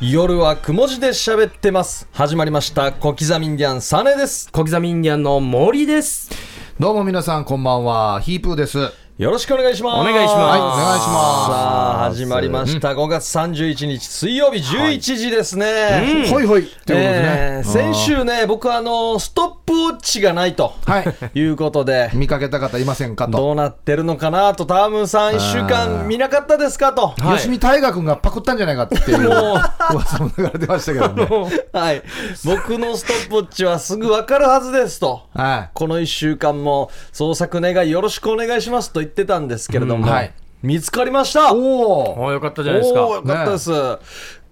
[0.00, 2.06] 夜はくも字で喋ってます。
[2.12, 2.92] 始まりました。
[2.92, 4.48] 小刻みインディアンサネです。
[4.52, 6.30] 小刻みインディアンの森です。
[6.78, 8.78] どうも皆さんこんばんは、ヒープーです。
[9.18, 10.00] よろしくお願いします。
[10.00, 12.90] お願いしますはいお願いしますさあ、始まりました。
[12.90, 16.28] 5月31日水曜日11時ですね。
[16.30, 17.12] ほいほいということでね。
[17.26, 21.14] えー先週ね、僕はあの、ストップウォッチがないとうんはい。
[21.34, 23.32] いうことで、見かけた方いませんかと。
[23.32, 27.08] どうなってるのかなと、タームさん1週間見なかったですかと。
[27.08, 31.08] はい吉見大河君がパクったんじゃないかっていう噂も流れてましたけど
[31.48, 31.50] ね。
[31.72, 32.02] はい。
[32.44, 35.22] 僕のストップウォッチはすぐわかるはずですと。
[35.34, 35.70] はい。
[35.74, 40.32] この1週間も創作願いよろしくお願いしますと言ってたんですけれども、うんはい。
[40.62, 41.52] 見つかりました。
[41.52, 42.20] おおお。
[42.24, 43.06] おーよかったじゃないですか。
[43.06, 43.72] おーよかったです、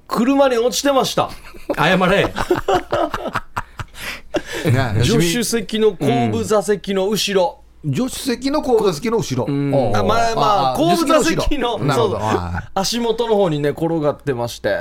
[0.09, 1.31] 車に落ちてました。
[1.77, 2.33] 謝れ。
[4.71, 9.47] ね、助手席の後部座席の後ろ、助手席の後部座席の後ろ。
[9.49, 11.79] あまあまあ後部座席の
[12.75, 14.81] 足元の方にね転がってまして。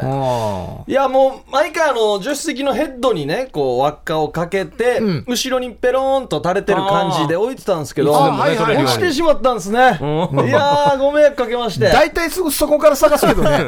[0.88, 5.26] いやもう毎回あの助手席のヘッドにねこう輪っかをかけて、うん。
[5.28, 11.90] 後ろにペローンと垂れてる感じで置いてたんですけど落ちてしまったんですね、いやーご迷惑かけまして。
[11.90, 13.68] 大体すぐそこから探すけどね。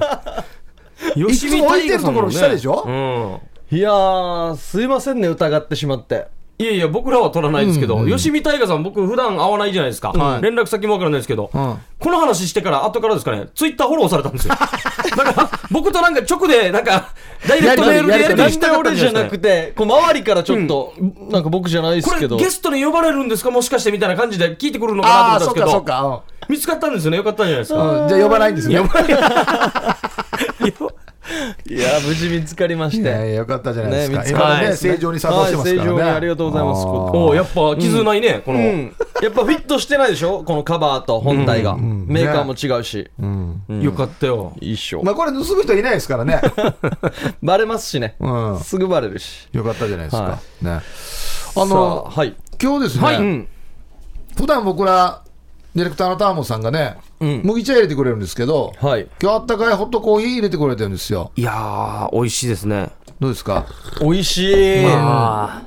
[1.16, 2.84] いつも置いてるところ下でしょ？
[2.88, 3.78] うん。
[3.78, 6.28] いやー、すいませんね、疑ってしまって。
[6.60, 14.54] いやいや、僕らは取らないですけど、吉見大河さん、僕、普段会わないじゃないですか、はい連絡先もわからないですけど、うんこの話してから、後からですかね、ツイッターフォローされたんですよ。
[15.18, 17.10] だから、僕となんか直で、なんか、
[17.48, 20.94] ダイレクトメールでやり取りしたかったんじゃな俺じゃないくて、こう周りからちょっと、
[21.32, 22.38] なんか僕じゃないですこれ、けど。
[22.38, 26.24] ゲストに呼ばれるんですかもしかしてみたいな感じで聞いてくるのかなと思ったんですけど。
[26.50, 27.18] 見つかったんですよね。
[27.18, 28.06] よかったんじゃないですか。
[28.08, 28.80] じゃあ呼ばないんですね。
[31.78, 33.08] いやー、無事見つかりまして。
[33.08, 34.24] やよかったじゃないですか。
[34.24, 35.92] ね今ね、はい正常に作動してますからね。
[35.92, 38.60] はい正常にありがとうございますおーやっぱ絆いね、この。
[38.60, 38.96] うん。
[39.22, 40.44] やっぱフィットしてないでしょ？
[40.44, 41.74] このカバーと本体が。
[41.74, 43.12] んメーカーも違うし。
[43.84, 44.54] よかったよ。
[44.60, 45.04] 一緒。
[45.04, 46.42] まあこれ盗む人いないですからね。
[47.44, 48.16] バレますしね。
[48.20, 48.60] うん。
[48.60, 49.48] すぐバレるし。
[49.54, 50.24] よかったじゃないですか。
[50.24, 50.72] はね。
[50.72, 50.82] あ
[51.54, 52.36] さのあ、はい。
[52.60, 53.48] 今日ですはいね、うん。
[54.36, 55.22] 普段僕ら、
[55.76, 59.08] ディレクターのターモンさんがね、うん麦茶入れてくれるんですけど、はい。
[59.22, 61.32] 今日あったかいホットコーヒー入れてくれてるんですよ。
[61.36, 62.92] いやー、美味しいですね。
[63.20, 63.66] どうですか？
[64.02, 64.86] 美味しい。
[64.86, 65.64] あ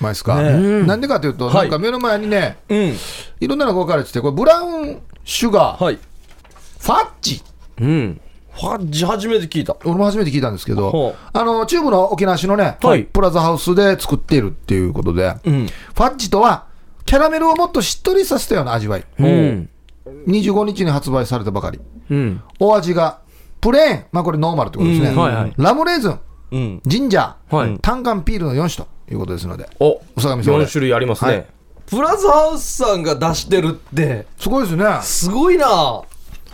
[0.00, 2.96] うまいですか、ねなんでかというと、はいなんか目の前にね、うん。
[3.38, 5.94] いろんなのが分かれてて、これブラウンシュガー、はい。
[5.96, 7.42] ファッジ。
[7.76, 8.20] ーうん。
[8.50, 9.76] ファッジ初めて聞いた。
[9.84, 15.66] 俺も初めて聞いたんですけほどう、あの、中部の沖縄市のね、はいプラザハウスで作っているっていうことで、うん。
[15.68, 16.66] ファッジとは、
[17.06, 19.04] キャラメルをもっとしっとりさせたような味わい。
[19.20, 19.70] うん。
[20.06, 21.80] 25日に発売されたばかり。
[22.10, 22.42] うん。
[22.58, 23.20] お味が、
[23.60, 25.10] プレーン、まあこれノーマルってことですね。
[25.10, 26.20] うんはいはいラムレーズン、
[26.50, 26.80] うん。
[26.84, 31.46] ジンジャー、はいタンカンピールの4種ということですので、お、お坂見さん4種類ありますはいね。
[31.86, 34.84] プラザハウスさんが出してるって、すごいですね。
[35.02, 36.02] すごいな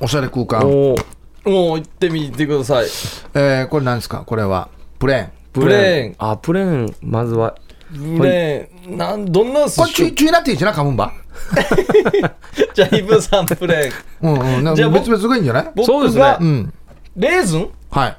[0.01, 0.63] おしゃれ空間。
[0.65, 2.87] もう行ってみてください。
[3.35, 4.25] えー、これ何ですか？
[4.27, 5.31] これは、プレーン。
[5.53, 6.15] プレーン。
[6.19, 7.55] あ、プレーン、まずは。
[7.91, 8.99] プレーン。
[8.99, 11.13] なん、どんなんすこれ、ちゅい、ちゅいなっていいじゃな、カムンバ。
[12.75, 14.35] じゃあ、イブさんプレーン。
[14.35, 14.65] うんうん。
[14.65, 15.73] なんじゃあ別々がいいんじゃない？
[15.75, 16.73] 僕そうですねがうん。
[17.17, 17.71] レーズン？
[17.91, 18.17] はい。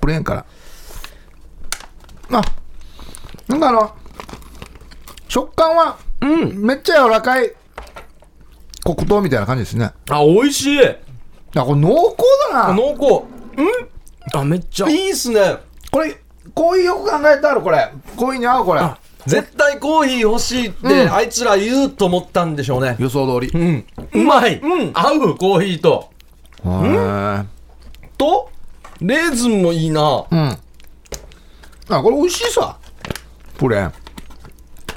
[0.00, 0.44] プレーンから。
[2.38, 2.42] あ、
[3.48, 3.92] なんかあの、
[5.28, 6.62] 食感は、うん。
[6.62, 7.52] めっちゃ柔らかい
[8.84, 9.92] 黒糖みたいな感じですね。
[10.10, 10.80] あ、美味しい。
[10.84, 12.16] あ、これ濃厚
[12.52, 12.74] だな。
[12.74, 13.24] 濃厚。
[14.38, 14.88] あ、めっちゃ。
[14.88, 15.56] いいっすね。
[15.90, 16.18] これ、
[16.54, 18.80] こういうよく考えたらこれ、コーヒーに合うこれ。
[19.28, 22.96] 絶対コーヒー欲しいって、うんあいつら言うと思ったんでしょうね。
[22.98, 23.52] 予想通り。
[23.52, 23.86] うん。
[24.14, 24.58] うまい。
[24.58, 26.10] うん合う、コーヒーと。
[26.64, 27.44] へ
[28.16, 28.50] と、
[29.00, 30.00] レーズンもいいな。
[30.00, 30.58] ーうん。
[31.94, 32.76] あ、これ美味しいさ。
[33.56, 33.92] プレーン。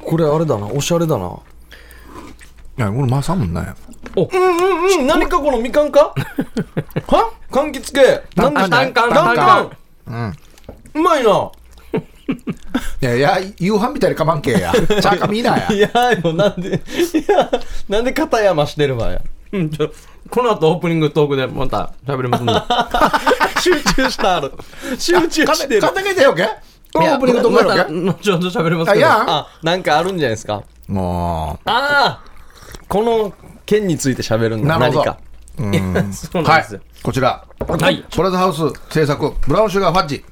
[0.04, 1.28] これあれだな、おしゃれだな。
[2.78, 3.62] いや、これまさもんね。
[4.16, 6.14] うんうんうん、何かこのみかんか？
[7.08, 7.32] は？
[7.52, 8.24] 柑橘系。
[8.36, 9.72] なんでタンカンタンカン。
[10.08, 10.34] うん。
[10.96, 11.52] うまいな。
[13.02, 14.72] いやいや、夕飯みたいにかまんけや。
[14.74, 15.80] チャーカミーナや い。
[15.80, 15.90] や
[16.24, 17.52] よ、なんで、いや、
[17.90, 19.22] なんで片山してるわや。
[19.54, 19.92] うんちょ
[20.30, 22.54] この後オープニングトークでまた喋りますんで。
[23.62, 24.52] 集中したある。
[24.98, 25.82] 集中してる。
[25.82, 26.48] 片付けてよけ
[26.94, 29.06] オいやープニングとこやまたろけ後ほど喋りますあ、けど。
[29.06, 30.64] いやあ、なんかあるんじゃないですか？
[30.88, 32.32] もああ
[32.88, 33.34] この
[33.66, 34.78] 件について喋るんだ。
[34.80, 35.18] なるほど何か。
[35.60, 35.64] う。
[35.64, 36.14] うん。
[36.14, 36.82] そうはいなんですよ。。
[37.04, 37.44] こちら。
[37.68, 38.06] はい。
[38.10, 40.26] プラザハウス製作、ブラウンシュガーファッジ。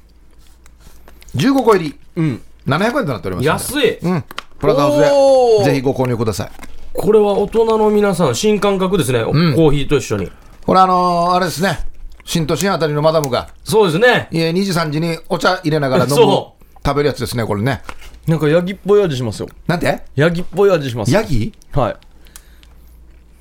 [1.36, 1.98] 15個入り。
[2.16, 2.42] うん。
[2.66, 3.46] 700円となっております。
[3.46, 3.98] 安い。
[3.98, 4.24] うん。
[4.58, 6.50] プラザハウおースで、ぜひご購入ください。
[6.92, 9.22] これは大人の皆さん、新感覚ですね。
[9.24, 10.30] コーヒーと一緒に。
[10.66, 11.78] これあのー、あれですね。
[12.24, 14.28] 新都心あたりのマダムが、そうですね。
[14.30, 16.54] いえ2時3時にお茶入れながら飲むそ、
[16.84, 17.82] 食べるやつですね、これね。
[18.26, 19.48] なんかヤギっぽい味しますよ。
[19.66, 20.02] なんて？
[20.14, 21.12] ヤギっぽい味します。
[21.12, 21.52] ヤギ？
[21.72, 21.96] はい。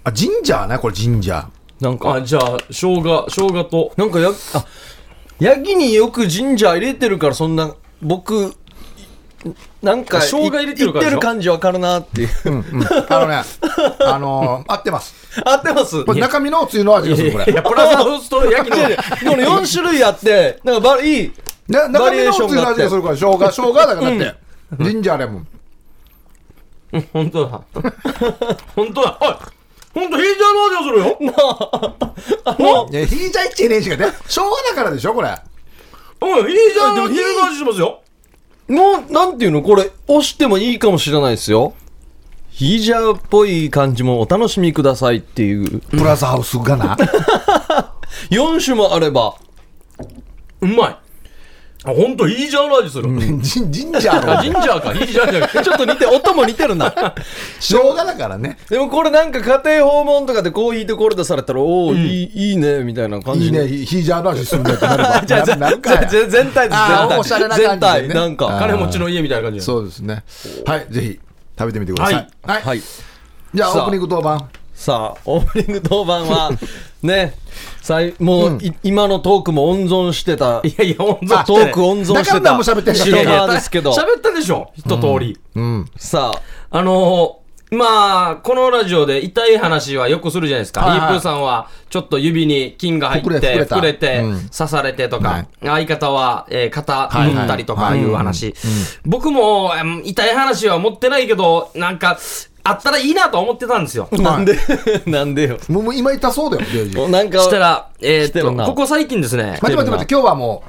[0.06, 1.48] あ、ジンジャーね、これジンジャー。
[1.82, 4.66] なんか、あ、じゃあ、生姜、生姜と、なんかや、あ、
[5.40, 8.56] ヤギによくジンジャー入れてるからそんな僕
[9.82, 12.64] なんか生姜入れてるからでしょ言ってる感じわかるなっていう、うんうん
[13.10, 13.42] あのね、
[14.06, 15.16] あのー合ってます。
[15.46, 17.46] 合ってますこれ中身のつゆの味がする、これ。
[17.50, 18.78] いや、プラスハウスと焼きの。
[18.78, 19.04] 違う違うこ
[19.38, 21.32] の4種類あってなんかバいい
[21.70, 24.84] な中バリエー身のつゆションがあっての味がするから、生姜、生姜だからだって。
[24.84, 25.48] ジンジャーレモン。
[27.14, 27.62] 本当だ。
[28.76, 29.18] 本当だ。
[29.22, 29.36] おい
[29.94, 31.18] 本当ヒージャーの味がするよ。
[32.92, 34.12] いや、ヒージャーイチねえしかね。
[34.26, 35.30] 生姜だからでしょ、これ。
[36.22, 38.02] おい、ヒージャーのヒージャーの味しますよ。
[38.68, 39.62] もうなんていうの？
[39.62, 41.74] これ押してもいいかもしれないですよ
[42.52, 46.96] ヒージャーっぽい感じもお楽しみくださいっていうプラスハウスがな。
[48.30, 49.36] 4種もあれば
[50.62, 50.98] うまい。
[51.86, 53.04] あ、本当ヒージャーの味する。
[53.42, 54.62] ジンジンジャーあ、ジンの。
[54.62, 55.48] ジャーか、ヒージャーじゃな。
[55.48, 56.94] ちょっと似て音も似てるな
[57.62, 58.58] 生姜だからね。
[58.70, 65.22] でもこれなんか家庭訪問とかでコーヒーとこれ出されたらおお、いいいいねみたいな感じいいね、ヒヒージャーの味するんだってなれば。
[65.26, 69.66] じゃあじゃあなるか全体ですあー全体おしゃれな感じでね全体なんかあ金持ちの家みたいな感じで。
[69.66, 70.24] そうですね。
[70.66, 71.20] はい、ぜひ
[71.58, 72.16] 食べてみてください。
[72.44, 72.62] はい。
[72.62, 72.82] はい
[73.52, 74.48] じゃあ、オープニング当番。
[74.80, 76.52] さあオープニング当番は
[77.04, 77.34] ね
[77.82, 80.62] さいもう、い今のトークも温存してた。
[80.64, 83.92] いやいや、温存トーク温存しからた何も喋ってんじゃん白いやいや間ですけど。
[83.92, 85.38] 喋ったでしょ、一通り。
[85.56, 85.86] うん。
[85.98, 86.32] さ
[86.72, 86.78] あ。
[86.78, 90.82] あのー、まあ、このラジオで痛い話はよくするじゃないですか。
[90.82, 91.00] はいはい。
[91.00, 93.76] イープーさんは、ちょっと指に菌が入って、膨れ膨れた。
[93.76, 94.50] 膨れて、うん。
[94.50, 98.46] 刺されてとはかい、相方は、えー肩はいはい打ったりとかいう話。
[98.46, 98.54] はい。
[99.06, 102.18] 僕も、うん痛い話は持ってないけど、なんか、
[102.64, 104.08] あったらいいなと思ってたんですよ。
[104.12, 104.58] なんで
[105.06, 109.58] なんでよもうもう今痛そうだよ、デイジーなんかしたら、えーっと、してるなここ最近ですね。
[109.62, 110.64] 待って待って待って、今日はも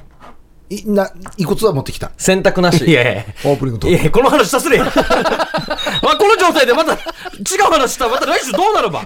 [0.70, 2.12] う、いな、遺骨は持ってきた。
[2.16, 3.92] 選択なしいやいやオープニングとい。
[3.92, 4.84] やいやこの話さすれや。
[6.02, 9.02] まあ、この状態でまた違う話したらまた来週どうなるば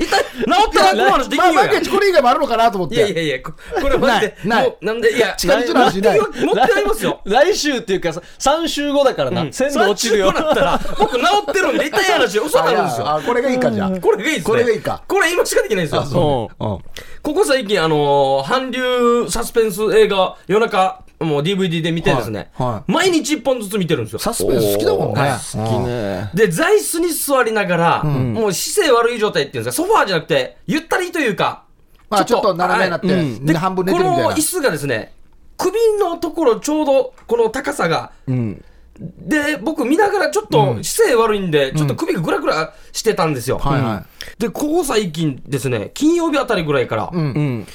[0.00, 1.68] 一体治ったらこの話でき、んよや万。
[1.68, 2.94] これ以外もあるのかなと思って。
[2.96, 3.52] いやいやいや、こ
[3.88, 7.20] れマジで、ないないもうなんで、いや、近道の話ない持ってありますよ。
[7.24, 13.10] 来週っていうかさ3週後だからな、鮮度落ちるよ30分だったら、僕治ってるんで、痛い話嘘になるんですよ。
[13.10, 13.90] あ、これがいいか、じゃあ。
[14.00, 14.46] これがいいです。
[14.46, 16.50] これがいいかこれ今しかできないですよ。
[16.58, 22.92] ここ最近、あの韓流サスペンス映画、夜中、もう DVD で見てですね、はいはい。
[22.92, 24.18] 毎日一本ずつ見てるんですよ。
[24.18, 25.20] サスペンス好きだもんね。
[25.20, 25.30] はい。
[25.32, 31.64] 好きねで、座椅子に座りながら、もう姿勢悪い状態っていうんですか、ソファーじゃなくて、ゆったりというか、
[32.08, 34.24] まあ、ちょっと斜めになって、で半分寝てるみたいな。
[34.24, 34.40] この椅。
[34.40, 35.12] 子がですね、
[35.58, 38.64] 首のところちょうどこの高さが、うん。
[38.98, 43.58] で、僕見ながらちょっと姿勢悪いんで、ちょっと首がぐらぐらしてたんですよ。
[43.58, 44.06] はいは
[44.38, 47.16] で、ここ最近ですね、金曜日あたりぐらいから、い。
[47.16, 47.20] うん。
[47.20, 47.66] うん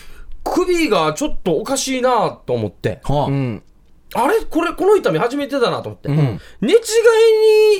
[0.46, 3.64] 首がちょっとおかしいなと思って、はあうん
[4.14, 4.40] あれ？
[4.46, 6.10] これ、この痛み初めてだなと思って。
[6.10, 6.16] ん
[6.62, 6.78] 寝違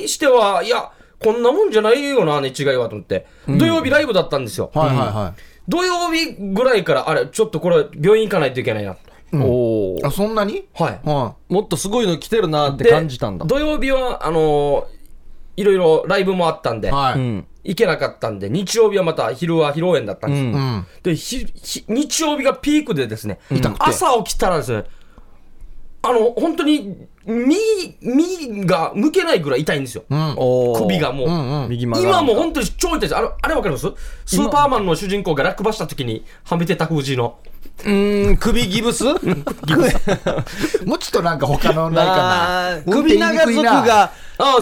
[0.02, 0.90] にしては、いや、
[1.22, 3.26] こんなもんじゃないよな、寝違いはと思って。
[3.48, 4.70] 土曜日ライブだったんですよ。
[4.74, 5.34] はいはいは
[5.68, 8.96] 土曜日ぐらいから、あれ、ちょっとこれ、病院行かないといけないな。
[9.32, 10.04] おおい。
[10.04, 10.68] あ、そんなに？
[10.74, 11.00] はい。
[11.08, 14.96] はもっとすごいの来てるなってで感じたんだ土曜日は、あのー
[15.58, 16.90] いろいろライブもあったんで、い。
[16.90, 17.18] はい。
[17.18, 20.50] うん行けなかったんで、日曜日はまた昼は披露宴だったんですよ。
[20.50, 20.86] うんうん。
[21.02, 23.40] でひひ日曜日がピークでですね、
[23.78, 24.84] 朝起きたらですね、
[26.08, 26.94] あの、本当に、
[27.24, 27.58] 右、
[28.00, 30.04] 右が向けないぐらい痛いんですよ。
[30.08, 31.28] 首がもう。
[31.28, 31.74] うんうん。
[31.74, 33.16] 今るもう本当に超痛いです。
[33.16, 33.86] あれ、あれわかります？
[34.24, 37.38] スーパーマンの主人公が落馬した時にはめてた封じの。
[37.84, 39.04] うーん首ギブス？
[40.86, 42.16] もうちょっとなんか他のないか
[42.86, 42.92] な。
[42.94, 44.12] 首長族が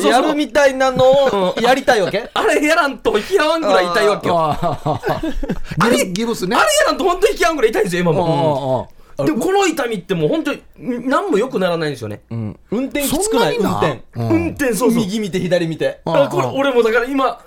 [0.03, 1.05] やるみたいなの
[1.51, 2.29] をやりたいわけ？
[2.35, 4.39] あれやらんと引き合わんぐらい痛いわけよ。
[4.39, 5.91] あああ。
[6.13, 6.57] ギブスね。
[6.57, 8.89] れやらんと本当に引き合わんぐらい痛いんですよ、今も。
[9.17, 12.23] あでもこの痛みってもう本当に何も良くならないんですよね。
[12.31, 13.97] うん運転きつくない運そんなにな？
[13.97, 15.05] 転うん運転そうそう。
[15.05, 17.41] 右見て左見てああこれ俺もだから今、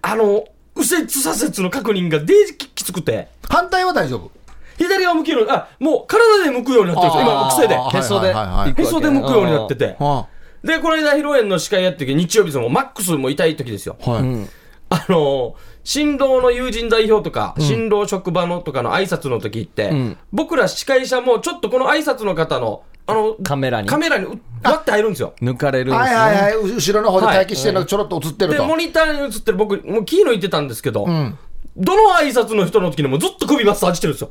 [0.00, 4.30] あの、右折左折の確認がデージききつくて、反対は大丈夫？
[4.78, 7.32] 左は向けるあ、もう体で向くようになってるんですよ。
[7.32, 7.76] 今、癖で。
[7.76, 9.96] あーへそではいはいはい行くわけへそで向くようになってて。
[9.98, 10.26] は
[10.64, 13.96] で、この間、披露宴の司会やってる時日曜日でもマックスも痛い時ですよ。
[14.00, 14.08] い。
[14.10, 14.22] はい。
[14.22, 14.48] うん
[14.88, 25.34] あの、新郎の友人代表とか、新郎職場のとかの挨拶の時って、ん僕ら司会者もちょっとこの挨拶の方の、あの、カメラにカメラにうわって入るんですよ。
[25.42, 26.72] 抜かれるんですはいねはいはい。
[26.72, 28.64] 後ろの方で待機してるのがちょろっと映ってるで、と。
[28.64, 31.38] モニターに映ってる僕、もう気抜いてたんですけど、ん
[31.76, 34.30] どの挨拶の人の時にもずっと首マッサージしてるんですよ。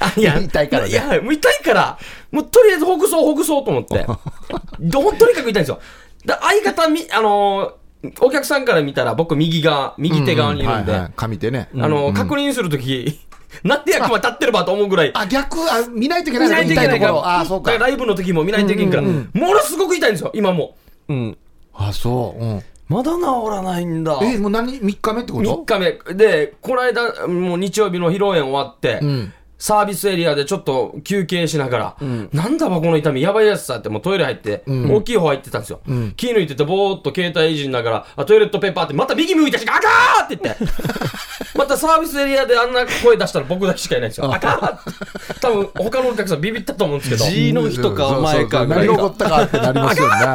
[0.00, 1.98] あいや痛いからねいや、もう痛いから、
[2.30, 4.06] もうとりあえずほぐそうほぐそうと思って。
[4.80, 5.80] どとにかく痛いんですよ。
[6.24, 7.83] だ相方み、あのー
[8.20, 11.68] お客さんから見たら僕右側、右手側にいるんで、はいはい上手ね。
[11.74, 13.20] あのー確認するとき、
[13.62, 17.40] なんで役は立ってればと思うぐらい、あ、逆、あ、見ないといけない見ないといけないから。
[17.40, 20.76] あ、そうかライブの時も見ないといけないから、ものすごく痛いんですよ、今も。
[21.08, 21.38] うん
[21.74, 22.44] あ、そう。
[22.44, 22.62] うん。
[22.88, 29.32] まだ治らないんだえ、もう何 ?3 日目ってこと？3日目で、この間、もう日曜日の披露宴終わって、うん。
[29.58, 31.96] サービスエリアでちょっと休憩しながら、
[32.32, 35.80] なんだばこの痛み、やばいやつさって、もうトイレ入って、大きい方入ってたんですよ。
[36.16, 40.64] 気抜いてて、ぼーっと携帯いじりながら、あトイレットペーパーって、また右向いたし、あかーって言って、
[41.56, 44.32] またサービスエリアであんな声出したら僕だけしかいないんですよ。
[44.32, 44.94] あかーっ
[45.34, 45.40] て。
[45.40, 47.24] 多分、他のお客さんビビったと思うんですけど。
[47.24, 50.26] G の人かお前かぐらいが何が起こったかってなりますよね。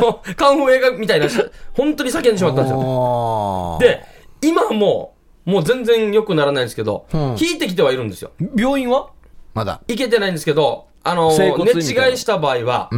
[0.00, 1.36] もうカンフー映画みたいなし、
[1.72, 2.80] 本当に叫んでしまったんですよ。
[2.80, 4.02] よで、
[4.42, 5.15] 今はもう、
[5.46, 8.32] もう全然良くならないんですけど、ん引いてきてはいるんですよ。
[8.54, 9.10] 病院は？
[9.54, 9.80] まだ。
[9.88, 12.90] いけてないんですけど、あの寝違いした場合は、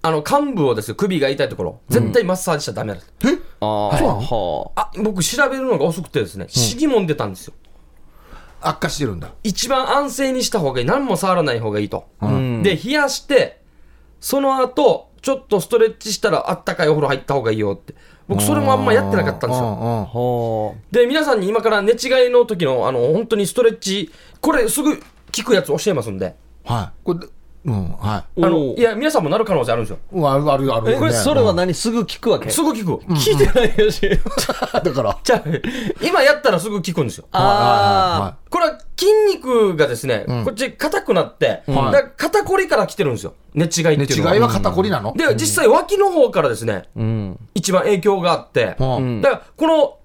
[0.00, 3.06] あの、幹部をですよ、首が痛いところ、絶対マッサージしちゃダメだと。
[3.60, 4.20] ああ、そうなの？
[4.20, 4.80] はあ。
[4.80, 7.54] あ、僕調べるのが遅くてですね、シギモン出たんですよ。
[8.60, 9.32] 悪化してるんだ。
[9.42, 10.86] 一番安静にした方がいい。
[10.86, 12.06] 何も触らない方がいいと。
[12.24, 13.60] んで、冷やして、
[14.20, 17.94] その後、ちょっとストレッチしたらあったかいお風呂入った方がいいよって。
[18.34, 19.66] 僕、それもあんまやってなかったんですよ。
[19.66, 19.74] よ。
[19.74, 24.10] はで、皆さんに今から寝違いの時の、あの、本当にストレッチ、
[24.40, 25.04] これすぐ効
[25.44, 26.34] くやつ教えますんで。
[26.64, 27.04] はい。
[27.04, 27.20] これ、
[27.64, 29.98] うん、はあの、いや、皆さんもなる可能性あるんですよ。
[30.12, 30.16] い。
[30.16, 31.72] うん、あるあるあるこれ、それは何？
[31.74, 32.50] すぐ聞くわけ？
[32.50, 33.04] すぐ効く。
[33.14, 34.00] 聞いてないし。
[34.82, 35.18] だから。
[35.22, 35.42] じゃあ、
[36.02, 37.26] 今やったらすぐ効くんですよ。
[37.32, 43.34] あこれは筋肉がですね、こっち硬くなって、だから肩こりから来てるんですよ。
[43.52, 44.34] 寝違いってね、いうのは。
[44.34, 45.12] 違いは肩こりなの？
[45.14, 46.88] で、実際脇の方からですね、あ。
[46.94, 47.38] うん。
[47.54, 49.98] 一番影響があって、うんだから、この、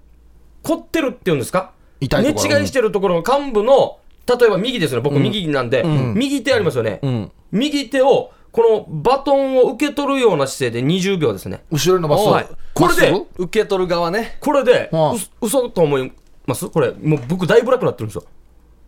[0.62, 1.70] 凝ってるっていうんですか？
[2.00, 5.04] 痛いところ寝違いしてるところの幹部の、例えば右ですよね。
[5.04, 6.98] 僕右なんで、右手ありますよね。
[7.02, 7.32] うん。
[7.52, 11.62] 右手を、このバトンを受け取るような姿勢で20秒ですね。
[11.70, 12.26] 後ろに伸ばす。
[12.26, 13.12] はいこれで？
[13.36, 14.38] 受け取る側ね。
[14.40, 16.12] これで、はあう嘘と思い
[16.46, 16.68] ます？
[16.68, 18.24] これ、もう僕だいぶ楽になってるんですよ。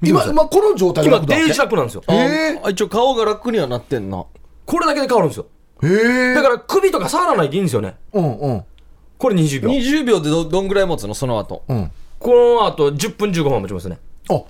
[0.00, 2.02] ぐ今、今この状態で今、デージ楽なんですよ。
[2.06, 4.24] あえあ一応顔が楽にはなってんな。
[4.66, 5.46] これだけで変わるんですよ。
[5.82, 6.34] へえ。
[6.34, 7.96] だから首とか触らないでいいんですよね。
[8.12, 8.64] うんうん。
[9.18, 9.70] これ20秒。
[9.70, 11.14] 20秒でどどんぐらい持つの？
[11.14, 11.64] その後。
[11.68, 11.90] うん。
[12.18, 12.30] こ
[12.60, 13.98] の後10分15分持ちますね。
[14.28, 14.42] あ、へ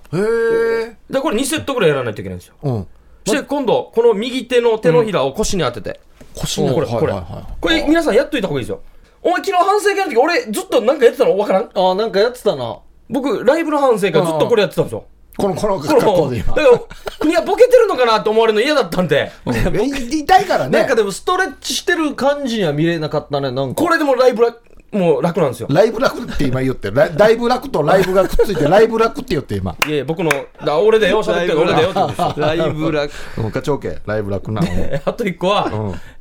[0.90, 0.96] え。
[1.08, 2.54] で、これ2セットぐらいやらないといけないんですよ。
[2.62, 2.86] うん。
[3.24, 6.00] そして今度、この右手の手のひらを腰に当てて。
[6.34, 7.44] 腰のこれ、これはいはいはい。
[7.60, 8.82] これ皆さんやっといた方がいいですよ。
[9.22, 11.36] お前昨日反省会の時俺ずっとなんかやってたの？
[11.36, 12.78] 分からんああ、なんかやってたな。
[13.08, 15.04] 僕、ライブの反省会ずっとこれやってたんですよ。
[15.36, 16.54] この、このこ格好の、で今。
[16.54, 16.80] だから、
[17.18, 20.94] 国はボケてるのかなって思われるの嫌だったんで、うん痛いからねなんか。
[20.94, 23.82] でもストレッチしてる感じには見れなかったね、なんか。
[23.82, 24.54] これでもライブラ、
[24.92, 25.68] もう楽なんですよ。
[25.70, 26.96] ライブ楽って今言ってる。
[26.96, 29.76] ライだいぶ楽とライブがくっついて、 ライブ楽って言って今。
[29.86, 30.30] いやいや僕の、
[30.64, 32.46] だ俺だよ、喋ってる俺だよってことですよ。
[32.46, 33.08] ライブラ
[33.38, 34.62] うん、課長家、ライブ楽な。
[35.04, 35.70] あと一個は、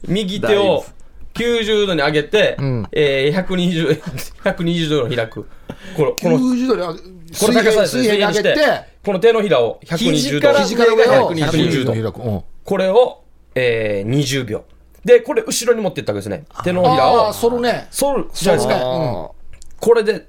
[0.07, 0.85] 右手を
[1.33, 4.01] 90度に上げて、んえー、120、
[4.43, 5.47] 120度の開く。
[5.95, 6.99] この、この、こ90度にあれ
[7.31, 8.03] 水高さですね。
[8.03, 10.53] 平水平に上げて、この手のひらを120度。
[10.59, 12.27] 肘から上を120 120度度開く。
[12.27, 13.23] うんこれを、
[13.55, 14.63] えー、20秒。
[15.03, 16.45] で、これ後ろに持っていったわけですね。
[16.63, 17.33] 手のひらをああ、。
[17.33, 17.87] そるね。
[17.91, 18.79] 反るじゃないですか。
[18.79, 19.31] あ
[19.79, 20.27] これで、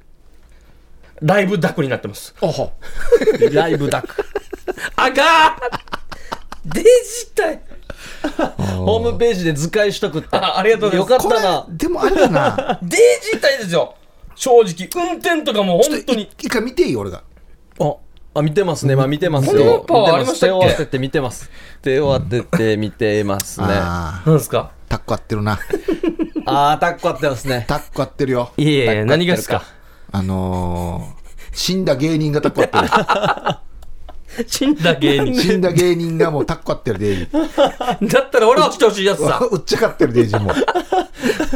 [1.21, 2.35] ライブダクになってます。
[2.40, 2.73] おほ。
[3.21, 4.25] ーライブダック。
[4.97, 6.87] あがーデジ
[7.35, 7.61] タル
[8.78, 10.28] ホームページで図解しとくって。
[10.37, 11.66] あありがとうございますよかったな。
[11.71, 12.78] でもあれだな。
[12.83, 12.97] デ
[13.33, 13.95] ジタルですよ
[14.35, 14.88] 正直。
[15.07, 16.28] 運転とかも本当に。
[16.38, 17.23] 一回見ていい俺が。
[17.80, 17.95] あ、
[18.35, 18.97] あ、見てますね。
[18.97, 19.85] まあ見てますよ。
[19.87, 20.66] パワー見てありましたっけ？
[20.66, 21.50] 手を当てて見てます。
[21.83, 23.66] 手を当てて見てますね。
[23.69, 24.59] ああなんですか？
[24.59, 25.59] あ、タッコ合ってるな。
[26.47, 27.64] あー、タッコ合ってますね。
[27.69, 28.52] タッコ合ってるよ。
[28.57, 29.62] いやいや、何がですか？
[30.12, 33.61] あのー、死んだ芸人がタッコ合って
[34.47, 35.32] 死んだ芸る。
[35.32, 35.42] 人。
[35.42, 38.09] 死んだ芸人がもうタッコ合ってるデイジー。
[38.09, 39.38] だったら俺は落ちてほしいやつさ。
[39.50, 40.52] うっちゃかってるデイジーも。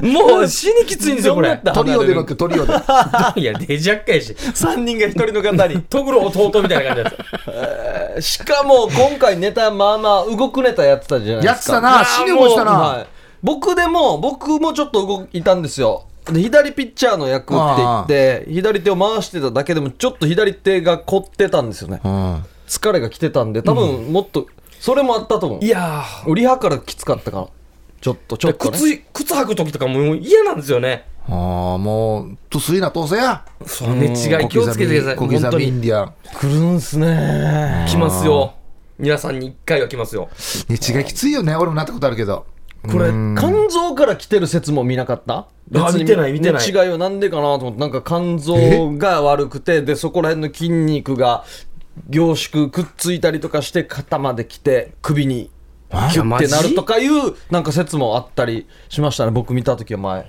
[0.03, 1.61] もう死にきついんですよ、これ。
[1.73, 2.73] トリオで乗ってトリオで。
[3.37, 4.33] いや、デジ厄介し。
[4.33, 5.83] 3人が1人の方に。
[5.83, 7.17] トグロ弟みたいな感じ
[8.17, 11.79] だしかも、今回ネタ、まあまあ、動くネタやってたじゃないやですか。
[11.79, 12.05] ってたな。
[12.05, 12.73] 死に動したな。
[12.73, 13.07] はい、
[13.43, 16.05] 僕でも、僕もちょっと動いたんですよ。
[16.33, 22.01] で左ピッチャーの役って言って、左手を回してただけでも、ちょっと左手が凝ってたんですよね。
[22.03, 22.45] うん。
[22.67, 24.47] 疲れが来てたんで、多分もっと、
[24.81, 25.65] それもあったと思う。
[25.65, 26.05] いや
[26.35, 27.49] リハからきつかったから。
[28.01, 28.79] ちょっと、ちょー、っと、ね。
[28.79, 31.07] 靴、靴履く時とかもう嫌なんですよね。
[31.27, 33.47] ああ、もう、とすいな、とせや。
[33.65, 35.17] そう、寝違い気をつけてください。
[35.17, 35.69] 小刻み本当に。
[35.69, 36.13] インディアン。
[36.35, 37.87] 来るんすね。
[37.89, 38.53] 来ますよ。
[38.99, 40.29] 皆さんに一回は来ますよ。
[40.69, 41.57] 寝違いきついよね。
[41.57, 42.45] 俺もなったことあるけど。
[42.87, 45.47] これ、肝臓から来てる説も見なかった？
[45.71, 51.45] 別に見てない見てない違いはなんでかなと思って、なんか肝臓が悪くて、で、そこら辺の筋肉が
[52.09, 55.51] 凝縮くっついたりとかして、肩まで来て、首に
[55.91, 60.27] キュッてなるとかいう、なんか説もあったりしましたね、僕見た時は前。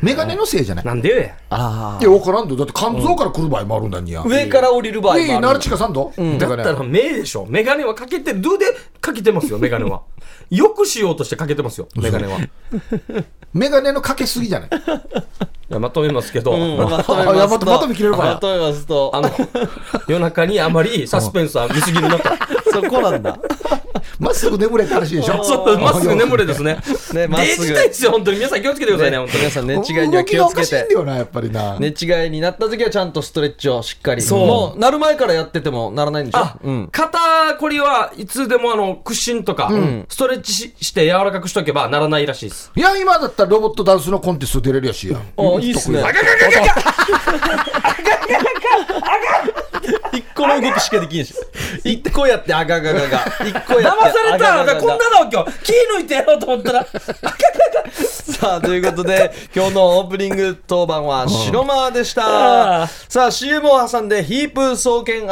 [0.00, 0.84] メガネのせいじゃない？
[0.84, 1.36] なんでよや。
[1.50, 2.54] あいや、わからんで。
[2.54, 4.22] だって肝臓から来る場合もあるんだにや。
[4.24, 7.44] 上から降りる場合もあるええ、ナルチカさんとだったら目でしょ。
[7.46, 8.40] メガネはかけてる。
[8.40, 8.66] どうで、
[9.08, 10.02] かけてますよ、メガネは。
[10.50, 12.38] よくしようとしてかけてますよ、メガネは。
[12.38, 12.50] い
[13.54, 14.70] メガネのかけすぎじゃない。
[15.68, 17.48] や、まとめますけど、うん まとめますと。
[17.48, 18.34] まとまとめ切れるから。
[18.34, 19.10] まとめますと。
[19.14, 19.30] あの、
[20.08, 22.30] 夜中にあまりサスペンスは見すぎるなと。
[22.72, 23.38] そこなんだ
[24.18, 25.42] まっすぐ眠れって話でしょ？
[25.44, 26.78] そう、まっすぐ眠れですね。
[27.12, 27.66] ねまっすぐ。
[27.72, 28.38] ですよ、本当に。
[28.38, 29.38] 皆さん気をつけてくださいね、本当に。
[29.40, 34.22] 皆さん寝違いには気をつけてよなやっぱりな、寝違いになった時はちゃんとストレッチをしっかり。
[34.22, 34.46] そう。
[34.46, 36.38] もうなる前からやっててもならないんでしょ？
[36.38, 36.88] あ、うん。
[36.90, 37.18] 肩
[37.60, 39.70] こりはいつでもあの、屈伸とか、
[40.08, 42.72] ストレッチしして柔らかくしとけばならないらしいです。
[42.74, 45.18] いや今だったらロボットダンスのコンテスト出れるやしや。
[45.36, 46.00] あいいっすね。
[46.02, 46.14] 得意
[50.18, 51.34] 一個の動きしかできんし。
[51.84, 53.24] 一個やってあがががが。
[53.46, 56.86] 一個やって騙されたあこんなの今日、気抜いてやろうと思ったら、
[57.92, 62.86] さあということで今日のオープニング当番は白間でした。
[62.86, 65.26] さあ CM を挟んでヒープ総研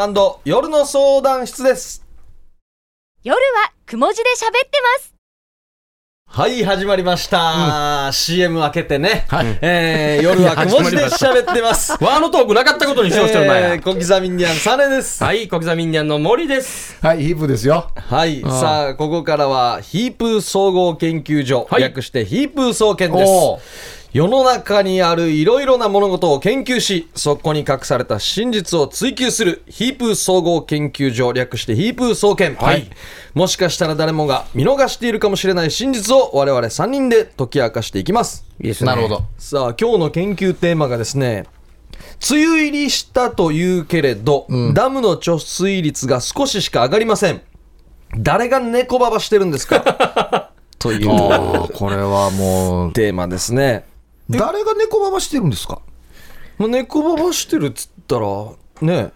[0.45, 2.05] 夜の相談室です。
[3.23, 5.16] 夜はくも字で喋ってます。
[6.29, 8.11] はい、始まりました。
[8.13, 9.25] CM 開けてね。
[9.29, 11.93] はいえー、夜はくも字で喋ってます。
[11.93, 13.83] ワーのトークなかったことにしようしてるなやえー、。
[13.83, 15.25] 小刻みにゃんサネです。
[15.25, 16.99] はい、小刻みにゃんの森です。
[17.01, 23.61] はいヒープですよはい、さあ、ここからは、ヒープ総合研究所、はい略してヒープ総研ですおー。
[24.13, 32.55] 世の中にあるいろいろな物事を研究し、そこに隠された真実を追求するヒープ総合研究所、略してヒープ総研。
[32.55, 32.89] はい。
[33.35, 38.47] もしかしたら誰もが見逃しているかもしれない真実を我々3人で解き明かしていきます。
[38.61, 39.25] いいですなるほど。
[39.37, 41.45] さあ今日の研究テーマがですね
[42.31, 47.43] 梅雨入りしたというけれど、ダムの貯水率が少ししか上がりません
[48.17, 50.51] 誰が猫ばばしてるんですか？
[50.79, 53.85] というこれはもうテーマですね
[54.29, 55.81] 誰が猫ばばしてるんですか？
[56.59, 58.27] まあ猫ばばしてるっつったら
[58.81, 59.13] ね。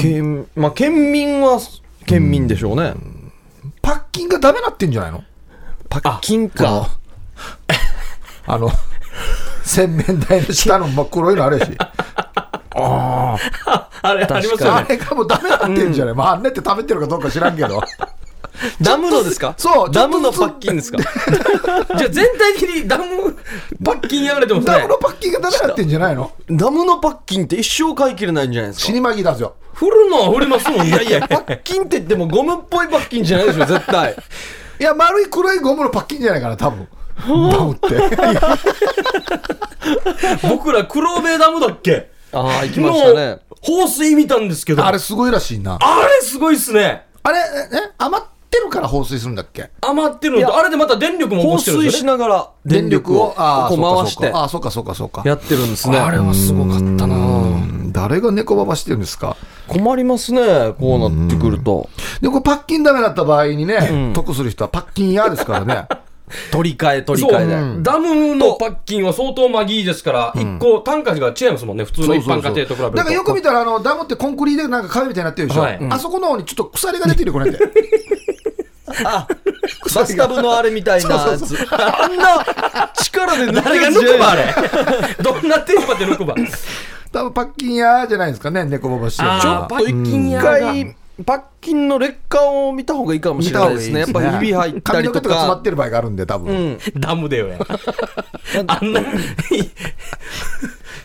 [0.00, 1.58] 県,、まあ、県民は
[2.06, 2.94] 県民でしょうね、
[3.82, 5.24] パッキンがダメなってんじゃないの？
[5.88, 6.90] パッキンか。
[8.46, 8.70] あの
[9.64, 11.72] 洗面台の下の真っ黒いのあるやし。
[12.80, 13.36] あ
[14.14, 14.76] れ、ありますよね。
[14.78, 17.82] あれがもうダメなってんじゃない、まああんねって食べてるかどうか知らんけど
[18.82, 19.54] ダムのですか？
[19.56, 20.98] そうダムのパッキンですか？
[21.96, 23.36] じゃあ全体的にダム、
[23.84, 24.72] パッキンやられてますね。
[24.74, 26.32] ダムのパッキンがダメなってんじゃないの？
[26.50, 28.86] ダムのパッキンって一生買い切れないんじゃないですか？
[28.86, 30.86] 死にまぎだぞ振るのは振りますもん。
[30.86, 30.88] ね。
[30.88, 34.16] いやいや、パッキンって言ってもゴムっぽいパッキンじゃないでしょ、絶対。
[34.80, 36.88] いや丸い黒いゴムのパッキンじゃないかな多分。
[37.26, 37.88] ダムって。
[40.48, 42.10] 僕ら黒部ダムだっけ？
[42.32, 43.38] ああ、行きましたね。
[43.60, 45.78] 放水見たんですけど、あれあれすごいらしいな。
[46.22, 47.06] すごいっすね。
[47.28, 47.42] あれえ
[47.98, 49.70] 余ってるから放水するんだっけ？
[49.82, 51.92] 余ってるのと、あれでまた電力も起放水。
[51.92, 54.94] しながら電力を回してあそうかそうか。
[54.94, 55.98] そうかそうかやってるんですね。
[55.98, 57.16] あれはすごかったな。
[57.16, 57.18] う
[57.56, 57.92] ん。
[57.92, 59.36] 誰が猫ばばしてるんですか？
[59.66, 61.90] 困りますね、こうなってくると。
[62.22, 65.86] でこれパッキンダメだった場合にね、得する人はパッキン屋ですからね
[66.50, 67.82] 取り替え、取り替えで。
[67.82, 72.96] ダムのパッキンは相当マギーですから、一個単価が違いますもんね、普通の一般家庭と比べると。
[72.96, 75.78] だからよく見たらあのダムってコンクリでなんか壁みたいになってるでしょ、はい。
[75.90, 77.60] あそこの方にちょっと鎖が出てるよこれって
[79.04, 79.28] あ、
[79.94, 81.56] バスタブのあれみたいなやつ。
[81.70, 84.54] あんな力で抜誰が抜くばあれ？
[85.22, 86.34] どんなテーマで抜くば
[87.12, 94.00] 多分パッキン屋じゃないですかね猫ばばしてるのあはーパッキン一回、パッキンの劣化を見た方がいいかもしれないですね。
[94.00, 95.62] やっぱひび入ったりと髪の毛とか詰まかっ。
[95.62, 96.78] てる場合があるんで多分、うん。
[97.00, 97.58] ダムでよや。
[98.66, 99.00] あんな、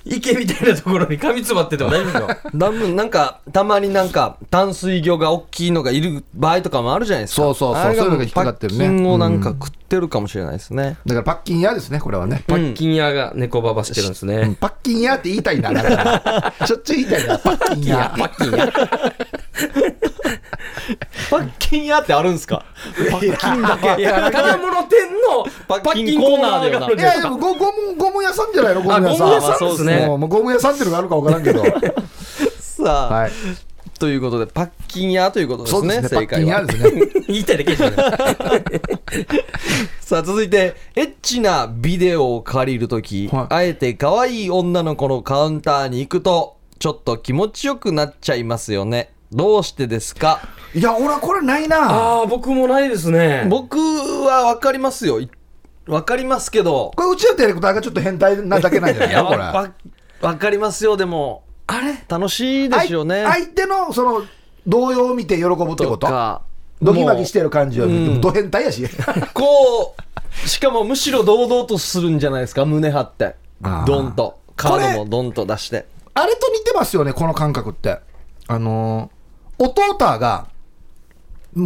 [0.05, 2.37] 池みたいなところに髪詰まってても大丈夫よ。
[2.55, 7.35] ダム、なんか、たまになんか、淡水魚が大きいのがいる場合とかもあるじゃないですか。
[7.43, 10.97] そうそうそうそういうのが引っかかってるねパッキンをなんか食ってるかもしれないですね。
[11.05, 14.57] だからパッキン屋ですねこれはね、パッキン屋が猫ババしてるんですね。
[14.59, 18.73] パッキン屋って言いたいなだから しょっちゅう言いたいなパッキン屋パッキン屋。
[21.29, 22.65] パッキン屋ってあるんですか？
[23.11, 24.01] パッキンだけ。
[24.01, 28.81] いや、金物店のパッキンコーナーでいやいやゴゴムゴム屋さんじゃないの？
[28.81, 29.27] ゴム屋さん。
[29.27, 30.05] あゴム屋さんですね。
[30.07, 31.63] もうもうゴム屋さんっていうのがあるか分からんけど。
[32.59, 33.31] さあ、はい。
[33.99, 36.63] ということで、パッキン屋ということですね、すねパ正解は。
[36.63, 36.89] ッキン屋。
[36.89, 37.23] ですね。
[37.27, 38.11] 言いたいだけじゃない。
[40.01, 43.45] さあ、続いて、エッチなビデオを借りるとき、はい。
[43.53, 49.12] あえて可愛い女の子のカウンターに行くと、ちょっと気持ちよくなっちゃいますよね。
[49.35, 50.39] どうしてですか？
[50.73, 51.77] いや俺はこれないな。
[51.89, 53.45] ああ、僕もないですね。
[53.49, 55.19] 僕はわかりますよ。
[55.19, 55.29] い
[55.85, 59.25] わかりますけど、これうちだってやることがちょっと変態なだけなんじゃないの？
[59.25, 59.39] これ。
[59.39, 59.71] わ
[60.21, 62.03] わかりますよ、でも、あれ？
[62.07, 63.23] 楽しいですよね。
[63.23, 64.23] 相相手のその
[64.65, 66.07] 動揺を見て喜ぶってこと？
[66.07, 66.41] か
[66.81, 68.21] ドギマギしてる感じはうん。
[68.21, 68.83] ド変態やし。
[69.33, 69.95] こ
[70.45, 73.35] う、しかもむしろ堂々とするんじゃないですか、胸張って。
[73.85, 74.39] ドンと。
[74.55, 75.85] カードもドンと出して。
[76.13, 77.99] あれと似てますよねこの感覚って。
[78.47, 79.22] あのー
[79.57, 80.47] 弟が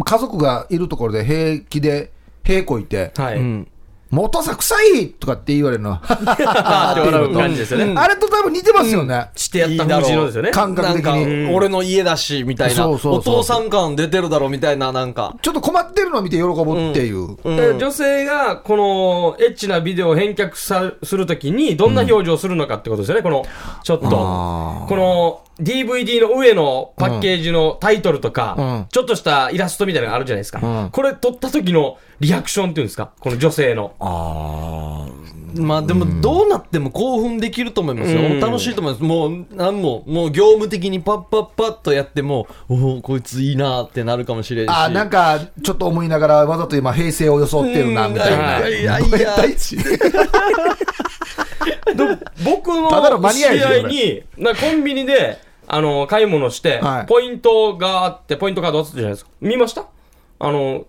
[0.04, 2.12] 家族がいるところで平気で
[2.44, 3.38] 平こいてはい。
[3.38, 3.68] うん
[4.10, 5.10] 元さ臭い！
[5.10, 5.92] とかって言われるの。
[5.92, 7.92] あーって笑う感じですよね。
[8.00, 10.50] あれと多分似てますよね、してやったですよね。
[10.50, 12.88] 感覚的なんにか俺の家だしみたいな。
[12.88, 15.36] お父さん感出てるだろみたいななんか。
[15.42, 23.44] ちょっと困ってるのを見て喜ぶっていう、で女性がこのエッチなビデオを返却さするときにどんな表情をするのかってことですよね、この
[23.84, 24.08] ちょっと。
[24.08, 28.86] この DVD の上のパッケージのタイトルとか、うん。
[28.90, 30.90] ちょっとしたイラストみたいなのがあるじゃないですか、うん。
[30.90, 33.10] これ撮った時のリアクションっていうんですか？
[33.18, 33.94] この女性の。
[35.56, 38.40] まあでもどうなっても興奮できると思いますよ、うん。
[38.40, 39.04] 楽しいと思います。
[39.04, 44.70] もうなんももう業務的にパッパッパッとやってもおおこいついいなってなるかもしれんし。
[44.70, 48.68] あーなんかちょっと思いながらわざと今平成を装ってるなみたいな、うん。
[48.68, 49.36] いやいやいや。
[49.40, 49.78] 大地
[52.44, 55.38] 僕のただのマニアや試し合になコンビニで
[55.70, 57.06] あの買い物して、はい。
[57.06, 59.30] ポイントがあってポイントカード渡ったじゃないですか。
[59.40, 59.86] 見ました？
[60.40, 60.86] あの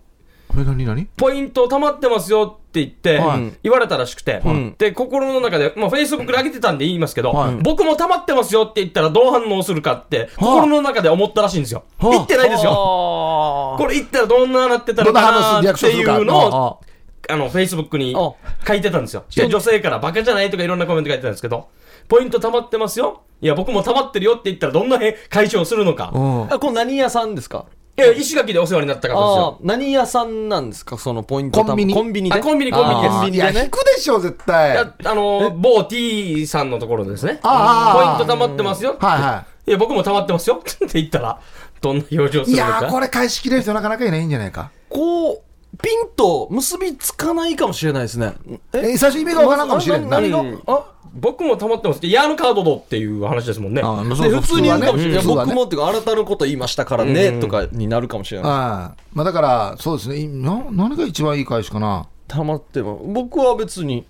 [0.52, 1.06] え何何？
[1.16, 3.52] ポイント貯まってますよって言って、はい。
[3.62, 7.56] 言われたらしくて、んで、心の中で、まあ、Facebook で上げてたんで言いますけど、はい。
[7.56, 11.84] 僕も溜まってますよって言ったらどう反応するかって、心の中で思ったらしいんですよ。
[11.98, 12.10] はあ。
[12.10, 12.72] 言ってないですよ。
[12.72, 13.76] あ。
[13.78, 16.80] これ言ったらどんななってたどんなのか反応するリアなってクションするかいうのを、
[17.28, 17.32] あ。
[17.32, 18.32] あの、Facebook にあ。
[18.66, 19.24] 書いてたんですよ。
[19.36, 21.68] で、女性からバカじゃないとかいろんなコメント書いてたんですけど、
[22.10, 23.22] ポイント溜まってますよ。
[23.40, 26.10] いや、僕も溜まってるよって言ったらどんなへ解消するのか。
[26.14, 27.64] うんあこれ何屋さんですか？
[27.96, 29.58] いや、石垣でお世話になった方ですあよ。
[29.62, 30.98] 何屋さんなんですか？
[30.98, 37.38] そのポイントコンビニコンビニコンビニコンビニですあーいや引くでしょ絶い対やあの、某 T さんのところですね。
[37.42, 38.96] ああポイント溜まってますよ。
[39.00, 40.56] はいはいや、僕も溜まってますよ。
[40.64, 41.38] って言ったら、
[41.80, 42.80] どんな表情すいるのか。
[42.82, 45.40] やーこれ返しきれる人なかなかいないんじゃないかこう
[45.82, 48.34] ピンと結びつかないかもしれないですね。
[48.72, 50.20] え最初意味がわからんかもしれんな。
[50.20, 50.42] 何が？
[50.66, 50.84] あ？
[51.12, 53.82] 僕も溜まってますって、ヤーのカードどっていう話ですもんね。
[53.82, 60.18] 普通に言うかもしれない、僕もっていうかあなたのこと言いましたからね、とかになるかもしれないああまあだからそうですね。
[60.18, 62.06] いな何が一番いい返しかな？
[62.28, 64.06] たまっても僕は別に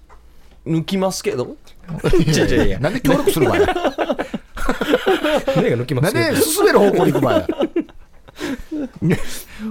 [0.66, 1.56] 抜きますけど。
[2.26, 3.58] いやいやいや、なんで協力する場合
[5.56, 6.36] 胸 が抜きまなんすけど。
[6.36, 7.46] で進める方向に行く場合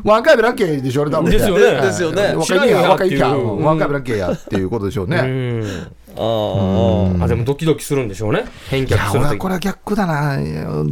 [0.03, 1.31] ワン回目ラッキーでしょ俺多分。
[1.31, 1.81] ですよね。
[1.81, 2.33] ですよね。
[2.35, 5.17] 若い若いやうんワン回目ラッキーやっていうことでしょうね。
[5.17, 5.91] うん。
[6.15, 8.45] ああ、でもドキドキするんでしょうね。
[8.69, 10.37] 返却するこれは逆だな。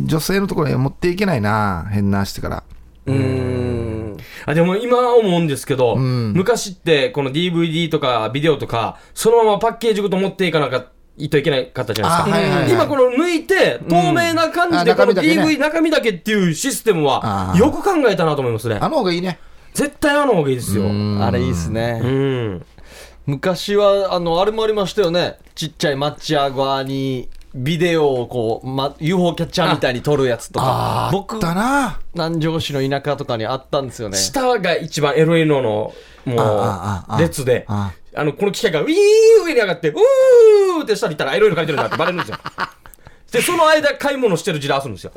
[0.06, 1.88] 女性のところには持っていけないな。
[1.92, 2.58] 変なしてから。
[2.58, 2.64] あ
[3.08, 4.18] うん。
[4.46, 6.34] あでも今思うんですけど、ん。
[6.34, 10.86] 昔ってこの DVD とかビデオとか、そのままパッケージごと持っていかなか
[11.18, 12.38] いといけないかったじゃないですか。
[12.38, 12.72] あはいはいはい。
[12.72, 18.78] 今この抜いて、透明な感じであこの DV 中身だけっていうシステムはよく考えたなと思いますね。
[18.82, 18.90] あ。
[18.90, 19.40] の方がいいね。
[19.74, 20.84] 絶対あの方がいいですよ。
[20.84, 21.24] うん。
[21.24, 22.02] あれいいっすね、
[23.26, 25.38] 昔はあのあれもありましたよね。
[25.56, 31.10] ちっちゃいマッチア側にビデオをこう、ま、UFO キャッチャーみたいに撮るやつとか。
[31.12, 32.00] 僕だな。
[32.14, 34.18] 南城市の田舎とかにあったんですよね。
[34.18, 35.94] 下が一番エロいのの、
[36.26, 37.66] もう、列で、
[38.18, 38.94] ああの、この機械がウィー
[39.46, 42.38] 上に上がって、うーって下に行ったらエロいの書いてるなってバレるんですよ。
[43.32, 45.12] で、その間、買い物してる時代するんですよ。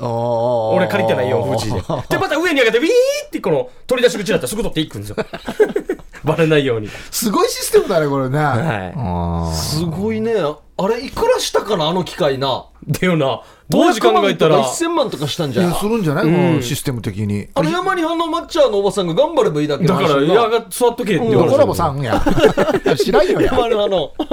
[0.75, 1.81] 俺借りてないよ、富士で。
[1.81, 2.89] で、また上に上げて、ウィー
[3.27, 5.17] ってこの取り出し口になったらすぐ取っていくんですよ。
[6.25, 6.91] バレないように。
[7.11, 10.35] すごいシステムだねこれねはいあすごいね
[10.77, 16.25] あれいくらしたかなあの機械なだよな、当時考えたら、1000万とかしたんじゃいやするんじゃない？
[16.25, 17.49] このシステム的に。
[17.55, 22.21] あの山にあのマッチャーのおばさんが頑張ればいいだけだから、いやが座っとけって言われてどこらもさんや。
[22.97, 24.13] 知らんよや山のあの。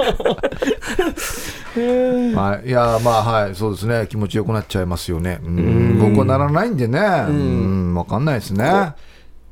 [2.34, 4.06] はい、いやまあはいそうですね。
[4.10, 5.40] 気持ちよくなっちゃいますよね。
[5.44, 5.98] うん。
[6.00, 6.98] 僕はならないんでね。
[7.28, 7.94] うん。
[7.94, 8.64] 分かんないですね。
[8.64, 8.92] うん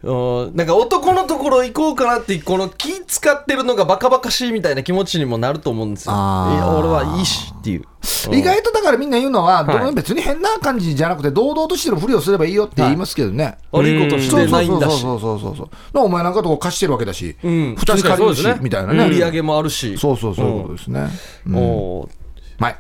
[0.07, 6.15] なんか男のところ行こうかなってこの気使ってるのがバカバカしいみたいな気持ちにもなると思うんですよ。
[6.15, 7.85] 俺はいいしっていう。
[8.33, 9.95] 意外とだからみんな言うのは、はい。
[9.95, 15.03] 別に変な感じじゃなくて堂々としてるふりをすればいいよって言いますけどね、悪いことしそうてそうそうそうないんだし。
[15.03, 17.75] そうそうそうそうお前なんかとこ貸してるわけだし、ん。
[17.75, 18.59] 普通に借りるし、確かにそうですね。
[18.63, 19.99] みたいなね、売り上げもあるし。
[19.99, 21.09] そうそうそういうことですね、
[21.49, 21.57] うん。
[21.57, 22.77] おーは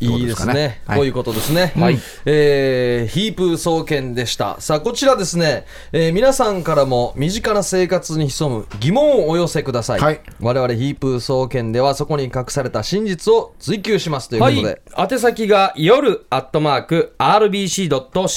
[0.00, 1.72] いいいですねこういうことですね。
[1.76, 4.60] はいえーヒープー総研でした。
[4.60, 10.00] さあ、こちらですね、えー皆さんからも身近な生活に潜む疑問をお寄せください。
[10.00, 14.80] はい我々ヒープー総研ではそこに隠された真実を追求しますというこはとで。
[14.86, 15.14] い。
[15.14, 17.14] 宛先が夜アットマーク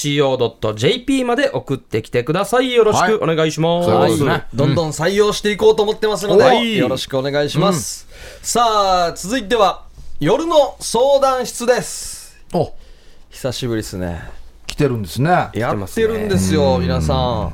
[0.01, 2.73] rbc.co.jp まで送ってきてください。
[2.73, 3.89] よろしくお願いします。
[3.89, 8.07] はいことですねどんどん採用していこうと思ってますので、はいよろしくお願いします。
[8.41, 9.85] さあ、続いては、
[10.21, 12.37] 夜の相談室です。
[12.53, 12.73] お
[13.31, 14.21] 久しぶりですね。
[14.67, 17.53] 来てるんですねやってるんですよ、皆さん。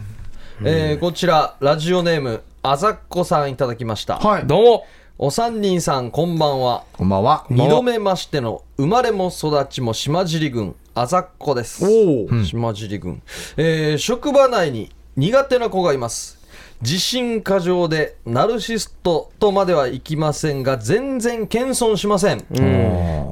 [0.66, 4.18] えーこちら、ラジオネーム、あざっこさんいただきました。
[4.18, 4.86] はいどうも。
[5.18, 6.84] お三人さん、こんばんは。
[6.92, 11.86] こんばんは二度目ましての生まれも育ちも島尻郡あざっこです。
[11.86, 13.22] お島尻郡、
[13.56, 16.37] えー職場内に苦手な子がいます
[16.82, 22.46] 自信過剰でナルシストとまではいきませんが全然謙遜しません。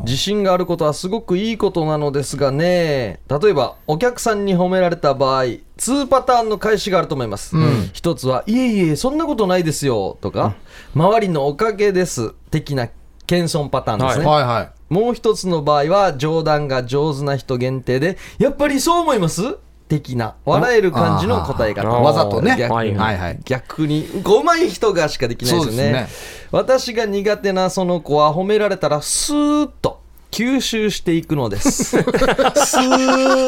[0.03, 3.19] 自信があることはすごくいいことなのですがね。
[3.27, 5.43] 例えばお客さんに褒められた場合
[5.77, 7.55] 2パターンの返しがあると思います、
[7.93, 10.55] 一つは「いえいえそんなことないですよ」とか
[10.95, 12.89] 「周りのおかげです」的な
[13.27, 14.43] 謙遜パターンですね、はい。
[14.43, 14.69] はい。
[14.93, 19.57] もう一つの場合は冗談が上手な人限定でやっぱりそう思います？
[19.99, 21.87] 的な笑える感じの答え方。
[21.89, 22.55] わざとね。
[22.57, 23.39] 逆はいはいはい。
[23.45, 25.91] 逆にこう上手い人がしかできないですよね。
[25.91, 26.07] ね。
[26.51, 31.83] 私が苦手なその子は褒められたらスーッと吸収していくのです。
[31.83, 32.03] スー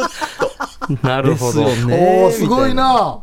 [0.04, 1.66] ッなるほど。
[1.66, 2.24] ね。
[2.26, 3.20] おー、すごいな。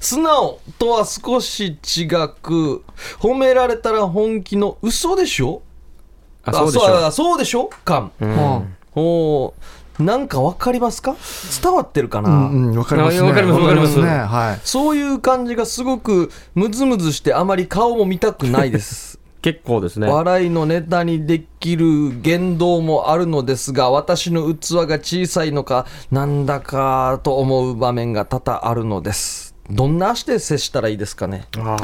[0.00, 2.08] 素直とは少し違
[2.42, 2.84] く
[3.20, 5.62] 褒められたら本気の嘘でしょ？
[6.42, 7.70] あ、そうでしょあそうでしょ？
[7.84, 8.74] 感、うん。
[8.96, 9.52] おー
[9.98, 11.16] なんかわかりますか？
[11.62, 13.28] 伝わってるかな、うん、わかりますね。
[13.28, 14.04] わかりますわかりますね。
[14.06, 14.60] はい。
[14.62, 19.18] そういう感じがすごくムズムズしてあまり顔も見たくないです。
[19.42, 20.08] 結構ですね。
[20.08, 29.54] 笑いのネタにできる言動もあるのですが私の器が小さいのかなんだかと思う場面が多々あるのです。
[29.70, 31.46] どんな足で接したらいいですかね？
[31.58, 31.76] あ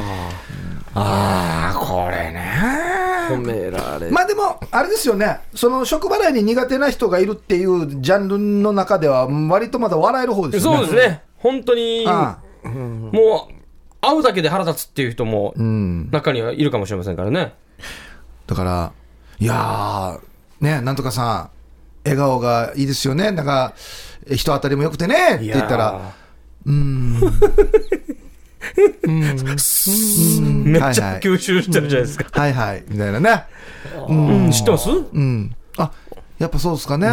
[0.95, 3.14] ああ、これね。
[3.29, 10.79] 褒められまあでも、あれですよね、その職払いに苦手な人がいるっていうジャンルの中では、割とまだ笑える方でーすよね。
[10.79, 11.23] そうですね。
[11.37, 13.55] 本当に、あもう、
[14.01, 17.55] 会うだけで腹立つっていう人もうん、中にはいるかもしれませんからね。
[18.47, 18.93] だから、
[19.39, 21.51] いやー、ね、なんとかさん、
[22.05, 23.75] 笑顔がいいですよね、なんか、
[24.27, 25.37] え人当たりも良くてね。
[25.37, 26.13] って言ったら、
[26.65, 26.73] うー。
[26.73, 27.21] ん、うん
[29.07, 29.35] めっ
[30.93, 32.41] ちゃ吸収してるじゃないですか。
[32.41, 33.45] はいはい、みたいなね。
[34.09, 34.91] うん、知ってます？
[34.91, 35.55] うん。
[35.77, 35.91] あ
[36.39, 37.09] やっぱそうですかね。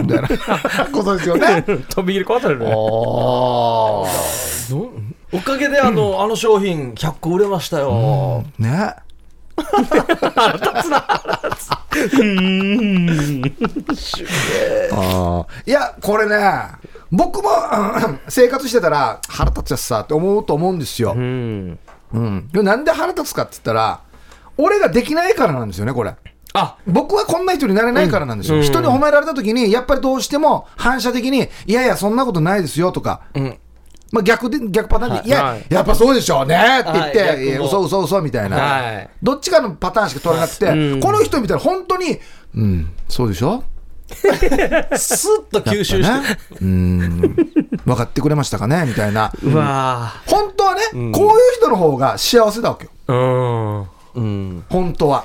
[0.00, 0.28] みたいな
[0.92, 1.62] ことですよね。
[1.88, 2.70] 飛び入り壊されるね。
[2.70, 4.06] ど
[5.34, 8.44] おかげであのあの商品100個売れましたよ。
[8.58, 8.94] ね。
[14.92, 16.36] あーいや、これね、
[17.10, 17.52] 僕もう
[18.12, 21.12] ん生活してたら腹立つやつさって思うと思うんですよ。
[21.16, 21.20] う。
[21.20, 21.78] ん。
[22.14, 24.00] うん、でなんで腹立つかって言ったら、
[24.56, 26.14] 俺ができないからなんですよね、これ。
[26.54, 28.62] あ、僕はこんな人になれないからなんですよ、うん。
[28.62, 33.58] 人に褒められた時に、やっぱりどうしても反射的に、いやいや、そんなことないですよとか、ん
[34.12, 35.26] まあ、逆で逆パターンで、はい。
[35.26, 35.66] い、や、はい。
[35.70, 39.10] やっぱそうでしょうねって言って、はい嘘嘘嘘みたいな、はい。
[39.22, 41.00] どっちかのパターンしか取れなくて、うん。
[41.00, 42.18] この人見たら本当に、
[42.54, 43.64] うん、そうでしょ？
[44.14, 46.02] スッと吸収して。
[46.02, 47.08] ね、うん、
[47.86, 48.84] 分かってくれましたかね？
[48.86, 51.12] みたいな、うわ本当はね、こういう
[51.56, 54.22] 人の方が幸せだわけよ、ーうん。
[54.22, 54.26] う
[54.58, 54.64] ん。
[54.68, 55.24] 本当は。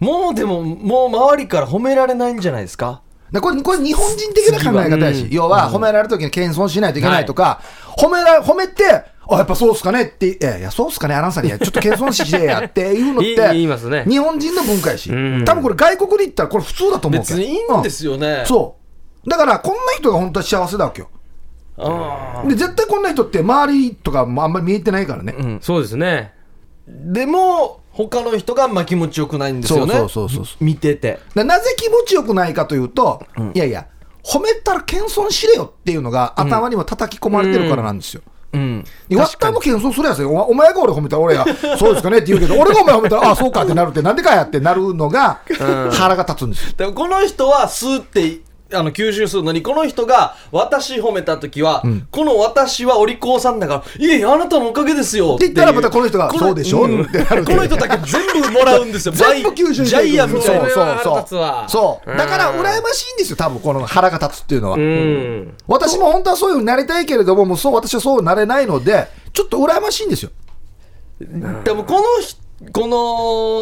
[0.00, 3.02] もうでももう周りから褒められないんじゃないですか？
[3.30, 7.62] でこれこれ日本人的な考え方やし、要は褒められるときに謙遜しないといけないとか、
[7.98, 8.84] 褒めら褒めて、
[9.28, 14.04] あやっぱそうっすかねって、いやいや、そうっすかね、あなたさんに、いやちょっと謙遜してやっていうのって、 言いますね。
[14.08, 15.44] 日本人の文化やし、うん。
[15.44, 18.38] 多分これ、外国に行ったらこれ、普通だと思う別にいいんですよね。
[18.40, 18.46] うん。
[18.46, 18.76] そ
[19.24, 19.30] う。
[19.30, 21.08] だから、こんな人が本当は幸せだわけよ。
[21.78, 25.58] あで、絶対こんな人って、周りとかもあんまり見えてないからね。
[25.60, 26.32] そうですね。
[26.38, 26.42] ー
[27.12, 29.94] でも他の人がまあ気持ちよくないんですよね。
[29.94, 31.20] そうそうそうそう見てて。
[31.34, 33.24] でなぜ気持ちよくないかというと、
[33.54, 33.86] いやいや、
[34.24, 38.22] 褒めたら謙遜しれよっていうのが、頭にも叩き込まれてるからなんですよ。
[38.52, 40.30] うんわったも謙遜するやつよ。
[40.30, 41.46] おお前が俺褒めたら俺が、
[41.78, 45.40] そうですかねって言うけど、俺がお前褒めたら、ああ、そうかってなるって、なんでかやってなるのが、
[45.90, 46.74] 腹が立つんですよ。
[46.76, 48.40] でもこの人はスーって
[48.74, 49.42] あの吸収する。
[49.42, 55.34] のにこの人が私褒めた時は、この私はお利口さんだからいえいえあなたのおかげですよ。
[55.34, 56.86] って言ったらまたこの人がこそうでしょ？
[56.86, 57.02] ん。
[57.02, 59.12] ってなるこの人だけ全部もらうんですよ。
[59.16, 60.64] 全部吸収ジャイアンみたいな。
[60.64, 61.18] そうそれはそ
[61.66, 61.70] う。
[61.70, 62.10] そう。
[62.10, 64.76] うんだから、羨ましいんですよ、多分この腹が立つっていうのは。
[64.76, 65.54] うん。
[65.66, 70.30] 私も本当はそういうふうになりたいけれども、もうそう、私はそうなれないので、ちょっと羨ましいんですよ。
[71.64, 72.86] でもこの人こ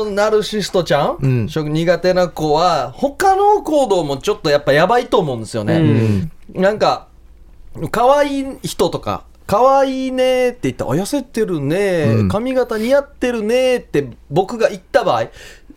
[0.05, 1.49] のナルシストちゃん、うん。
[1.49, 7.09] 食苦手な子は他の行動もちょっとやっぱやばいと思うんですよね、なんか
[7.91, 12.29] 可愛い人とか可愛いねって言ってあ痩せてるね、うん。
[12.29, 15.29] 髪型似合ってるねって僕が言った場合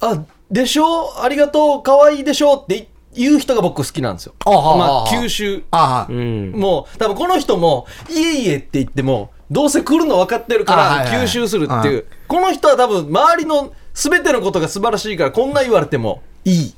[0.02, 1.24] あでしょ？
[1.24, 2.56] ありがとう可愛いでしょ？
[2.58, 4.34] って言う人が僕好きなんですよ。
[4.46, 5.64] あはあまあはあ吸収。
[5.72, 6.52] ああ、うん。
[6.52, 16.76] もう多分この人も「いえいえ」って言ってもどうせ来るの分かってるから吸収するっていう、はいこの人は多分周りの全てのことが素晴らしいからこんな言われてもいい。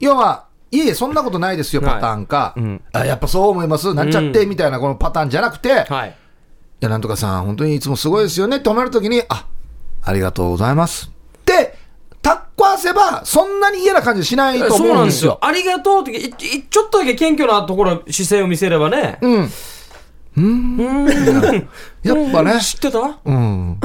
[0.00, 2.54] 要は、いえいえ、そんなことないですよ、パターンか、
[2.92, 6.16] あやっぱそう思います、なんちゃって、みたいなこのパターンじゃなくて、いはい。
[6.80, 8.58] や、なんとかさん、本当にいつもすごいですよね。
[8.58, 9.46] って褒めるときに、あ
[10.02, 11.10] ありがとうございます。
[11.38, 11.76] って、
[12.22, 15.38] タッコわせば、そんなに嫌な感じしないと思うんんですすよ。
[15.42, 16.32] ありがとうって、いい
[16.70, 19.18] ちょっとだけ謙虚なところ、姿勢を見せればね。
[19.20, 19.50] うん。
[22.02, 23.18] やっぱね、知ってた？
[23.24, 23.78] うん。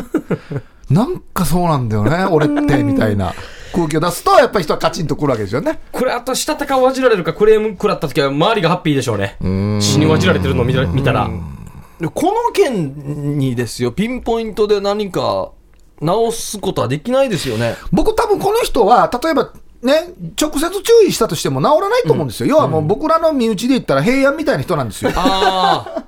[0.89, 3.33] なんかそうなんだよね、 俺って、みたいな。
[3.73, 5.79] 空気を出すと、やっぱり人はカチンとくるわけですよね。
[5.91, 9.37] これあとしたたかわじられるかクレーム食らった時は周りがハッピーでしょうね。
[9.79, 11.29] 死にわじられてるのを見たら。
[11.99, 15.49] でこの件にですよ、ピンポイントで何か
[16.01, 17.75] 直すことはできないですよね。
[17.91, 19.51] 僕多分この人は、例えば、
[19.83, 22.47] ね、直接注意したとしても治らないと思うんですよ。
[22.47, 25.11] 要はもう僕らの身内で言ったら平安みたいな人なんですよ。
[25.15, 26.03] ああ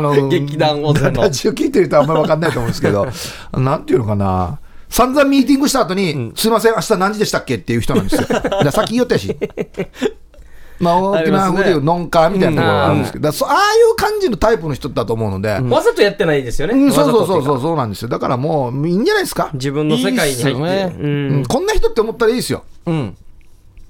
[0.00, 3.06] の、劇団大勢のラジオ聞いてる人はあんまり分かんないと思うんですけど、
[3.58, 4.58] なんていうのかな。
[4.88, 8.26] 散々ミーティングした後に、すいません、明日何時でしたっけっていう人なんですよ。
[8.28, 9.36] だからさっき言ったやし。
[10.80, 13.58] まあ、大きな風でいうノンカーみたいなところがあるんですけど、だからそああい
[13.92, 18.08] う感じのタイプの人だと思うので、わざとやってないですよね、うん、そうそうそうそう、そうなんですよ。
[18.08, 19.50] だからもう、いいんじゃないですか。
[19.54, 22.62] 自分の世界に入っていいねううんん、こんな人って思ったらいいですよ。
[22.86, 23.16] あ、うん。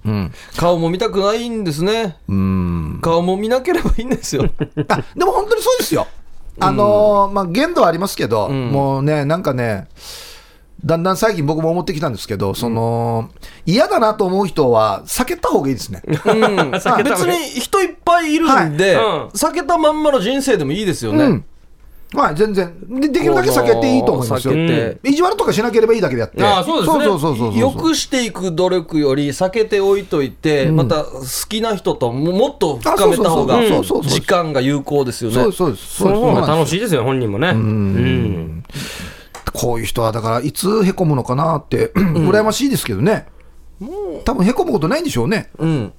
[0.08, 0.32] うん。
[0.56, 2.16] 顔も見たくないんですね。
[2.28, 2.98] うん。
[3.02, 4.44] 顔も見なければいいんですよ。
[4.88, 6.06] あでも本当にそうですよ。
[6.60, 9.86] あのーまあ、限度はありますけど、もうね、なんかね、
[10.84, 13.30] だんだん最近僕も思ってきたんですけど、その、
[13.66, 16.02] 嫌だなと思う人は避けた方がいいですね。
[16.06, 16.86] うん、別
[17.26, 21.24] に人いっぱいいるんで、はいうん避けたまんまの人生でもいいですよね。
[21.24, 21.44] うん。
[22.14, 22.74] はい、全然。
[22.88, 24.54] でできるだけ避けていいと思いますよ。
[24.54, 26.42] 避けて意地悪とかしなければいいだけであって。
[26.42, 27.60] ああそうですねそうそうそうそうそう。
[27.60, 35.56] よくしていく努力より避けておいといて、また好きな人とももっと深めた方があそうそうそうそう時間が有効ですよねそうです、。
[35.56, 35.96] そうです。
[35.96, 36.66] その方が楽い。
[36.66, 38.64] しいですよ本人もねうん
[39.52, 43.26] こういう人は、だから、いつへこむのかなって、羨ましいですけどね。
[44.24, 45.50] 多分へこむことないんでしょうね。
[45.58, 45.92] うん。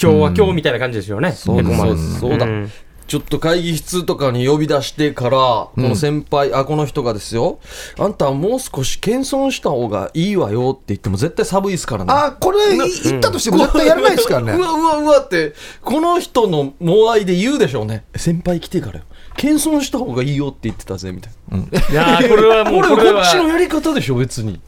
[0.00, 2.70] 今日は今日みたいな感じですよねそうですへこまそうだ、ん
[3.06, 7.58] ちょっと会議室とかに呼び出してから、この先輩、あ、この人がですよ、
[7.98, 12.12] あんたはもう少し謙遜した方がいいわよって言っても絶対寒いですからね。
[12.12, 14.60] あ、これ、い言ったとしても絶対やらないですからねう。
[14.60, 18.04] わうわうわって、この人のモアイで言うでしょうね。
[18.16, 19.04] 先輩来てからよ。
[19.36, 21.58] 謙遜した方がいいよって言ってたぜ、みたいな。
[21.58, 24.60] いやーこれはもうこれこれはこっちのやり方でしょ、別に。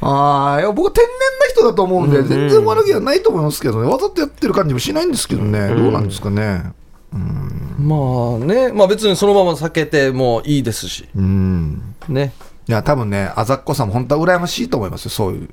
[0.00, 6.72] ああ、いや僕、天然な人だと思うんで、全然悪気はないと思いますけどね、わざとやってる感じもしないんですけどね、どうなんですかね。
[7.12, 7.96] ま
[8.36, 11.08] あね、まあ別にそのまま避けてもいいですし。
[11.14, 11.94] うん。
[12.08, 12.32] ね。
[12.68, 15.48] いや、多分ね、あざっこさんも本当は羨ましいと思いますよ、そういう。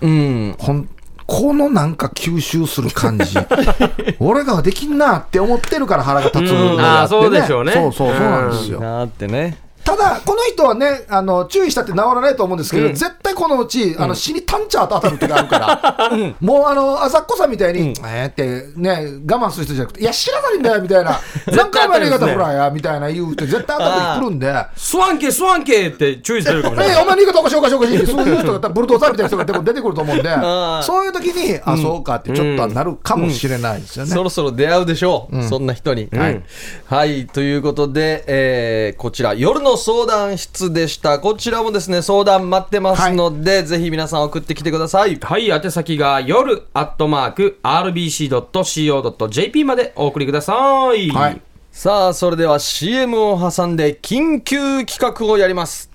[0.00, 0.56] うん。
[0.58, 0.88] ほん
[1.26, 3.36] このなんか吸収する感じ、
[4.18, 8.80] 俺ができんなって思ってるから腹が立つのうんがあって、あーそうでしょうねそうそう、そうなんですよ。
[8.80, 9.58] なーってね。
[9.88, 24.66] ただ、この人はね、あの注意したって治らないと思うんですけど、絶対このうち、あの死にタンチャーと当たる時があるから、 もうあのあざっこさんみたいに、えーってね、我慢する人じゃなくて、いや、知らないんだよみたいな、何回もやり方ほらやみたいな言う人、絶対当たる時来るんで。
[24.76, 26.96] スワンケスワンケって注意されるかもしれない。
[26.98, 27.74] えお前の言い方おかしいおかしい。
[27.76, 30.28] おかしいそういう人がブルドーザーみたいな人が出てくると思うんで。
[30.84, 36.08] そういう時にあそうかってちょっとはなるかもしれないですよね、そろそろ出会うでしょう、そんな人に。
[36.12, 36.42] はい、
[36.86, 41.20] はい、ということで、えーこちら、夜の相談室でした。
[41.20, 45.16] こちらもですね、相談待ってますので、ぜひ皆さん送ってきてください。
[45.16, 51.08] はい、宛先が夜アットマーク RBC.CO.JP までお送りください。
[51.10, 55.88] はいさあ、それでは CM を挟んで、緊急企画をやります。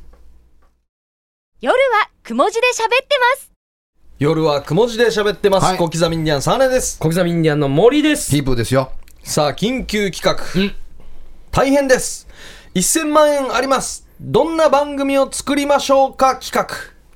[1.59, 1.77] 夜は
[2.23, 3.51] くも字で喋ってます。
[4.17, 5.65] 夜はくも字で喋ってます。
[5.65, 6.97] はい小刻みインディアンサーネです。
[6.99, 8.31] 小刻みインディアンの森です。
[8.31, 8.93] ヒープーですよ
[9.23, 10.41] さあ、緊急企画。
[11.51, 12.29] 大変です。
[12.75, 14.07] 1000万円あります。
[14.19, 16.37] どんな番組を作りましょうか？
[16.37, 16.67] 企画。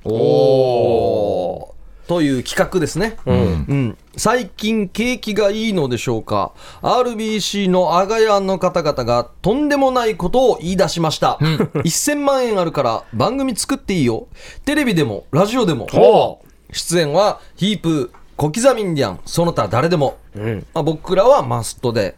[0.09, 3.17] おーという企画ですね。
[3.25, 11.37] うん最近景気がいいのでしょうか？RBC のアガヤンの方々がとんでもないことを言い出しました。
[11.41, 14.27] 1000万円あるから番組作っていいよ。
[14.63, 15.87] テレビでもラジオでも。
[15.87, 16.41] ほ
[16.71, 20.17] 出演はヒープー、小刻みインディアン、その他誰でも。
[20.37, 22.15] んまあ、僕らはマストで、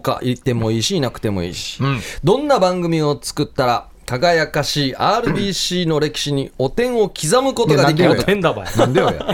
[0.00, 1.80] 他いてもいいし、いなくてもいいし。
[2.24, 8.66] どんな番組を作ったら、輝かしい RBC の歴史にお点を刻むことができるいやと変だばい。
[8.76, 9.26] なんでよや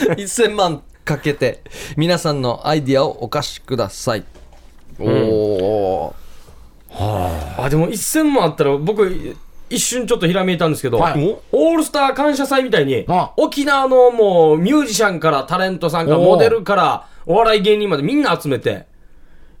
[0.00, 1.62] 1000 万かけて
[1.96, 4.24] 皆さんのアイディアをお貸しください、
[4.98, 6.14] おお
[6.90, 9.36] あ、でも1000万あったら僕、
[9.68, 11.36] 一瞬ちょっとひらめいたんですけど、はい。
[11.52, 18.86] オールスター感謝祭みたいにあ、沖縄のもうミュージシャンからタレントさんからモデルからお笑い芸人までみんな集めて、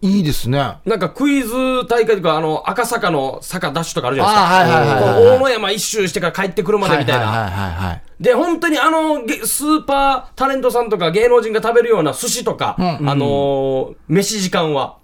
[0.06, 1.52] いいですねなんかクイズ
[1.88, 4.30] 大会とか、あの、赤坂の坂ダッシュとかあるじゃな
[4.62, 5.36] いですか。
[5.36, 7.26] 大野山一周してから帰ってくるまでみたいな。
[7.26, 14.96] はいはいはいはいで、本当にあの、げスーパータレントさんとか芸能人が食べるような寿司とか、あのー飯時間は、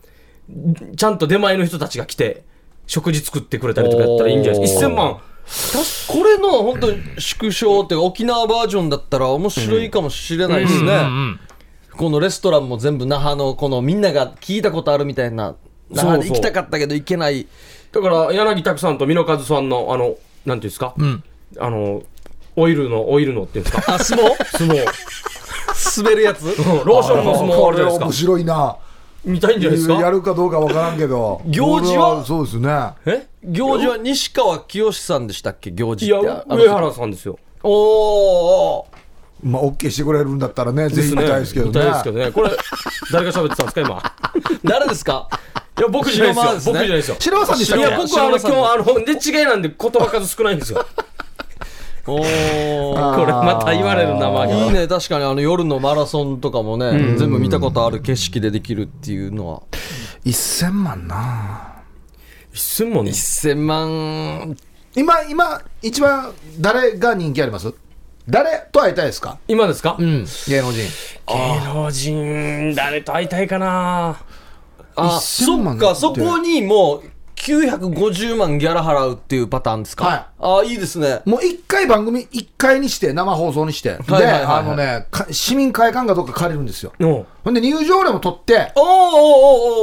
[0.97, 2.45] ちゃんと出前の人たちが来て、
[2.87, 4.87] 食事作ってくれたりとかやったらいいんじゃないですか。
[4.87, 5.21] 1000万。
[6.09, 11.03] これの本当に縮小っていうか沖縄バージョンだったら面白いかもしれないですね、
[11.97, 15.55] このレストランも全部那覇のこのみんなが聞いたことあるみたいな
[15.95, 16.11] そうそう。
[16.13, 17.47] あ行きたかったけど行けない。
[17.93, 20.95] だから柳拓さんと美濃和さんのあのなんていうんですか、
[21.59, 22.03] あの
[22.57, 23.95] オイルのオイルのっていうんですか？
[23.95, 26.45] あ相撲相撲滑るやつ？
[26.45, 28.13] ローションの相撲あこれ面るじゃないですか？
[28.13, 28.77] 白いな。
[29.25, 29.95] 見たいんじゃないですか？
[29.95, 31.43] やるかどうかわからんけど。
[31.47, 32.17] 行事は？
[32.17, 32.69] 俺そうですね。
[33.07, 33.27] え？
[33.45, 35.71] 行事は西川きよしさんでしたっけ？
[35.71, 36.31] 行事いやって。
[36.31, 37.39] あの上原さんですよ。
[37.63, 39.02] おーおー
[39.43, 42.31] まあ OK してくれるんだったらねぜひ見たいですけど見たいねですけどね。
[42.33, 42.51] これ
[43.13, 44.03] 誰が喋ってたんですか今？
[44.65, 45.29] 誰ですか？
[45.79, 46.73] いや僕じゃないですよ。
[46.75, 47.17] 僕じゃないですよ。
[47.19, 50.85] 白輪さんでしたいや僕はあの今日あので違いなんで言葉数少ないんですよ。
[52.07, 54.89] お これまた言われる名前いいね。
[54.89, 59.63] 確かにあの夜のマラソンとかもね、全部見たことある景色でできるっていうのは。
[60.27, 61.69] 1000万な。
[62.53, 64.57] 1000万？1000万。
[64.95, 67.73] 今今一番誰が人気あります？
[68.33, 69.37] 誰と会いたいですか？
[69.47, 70.25] 今ですか、うん。
[70.49, 70.89] 芸能人。
[71.29, 74.17] 芸能人誰と会いたいかな？
[74.97, 77.03] あ1000そ万っかそこにもう
[77.37, 80.27] 950万ギャラ払うっていうパターンですか、はい。
[80.39, 81.21] ああいいですね。
[81.27, 84.57] もう一回番組一回にして生放送にして、で、はいはいはいはい。
[84.61, 86.95] あのねか市民会館かどっか借りるんですよ。
[87.01, 88.93] のほんで入場料も取っておーおーおー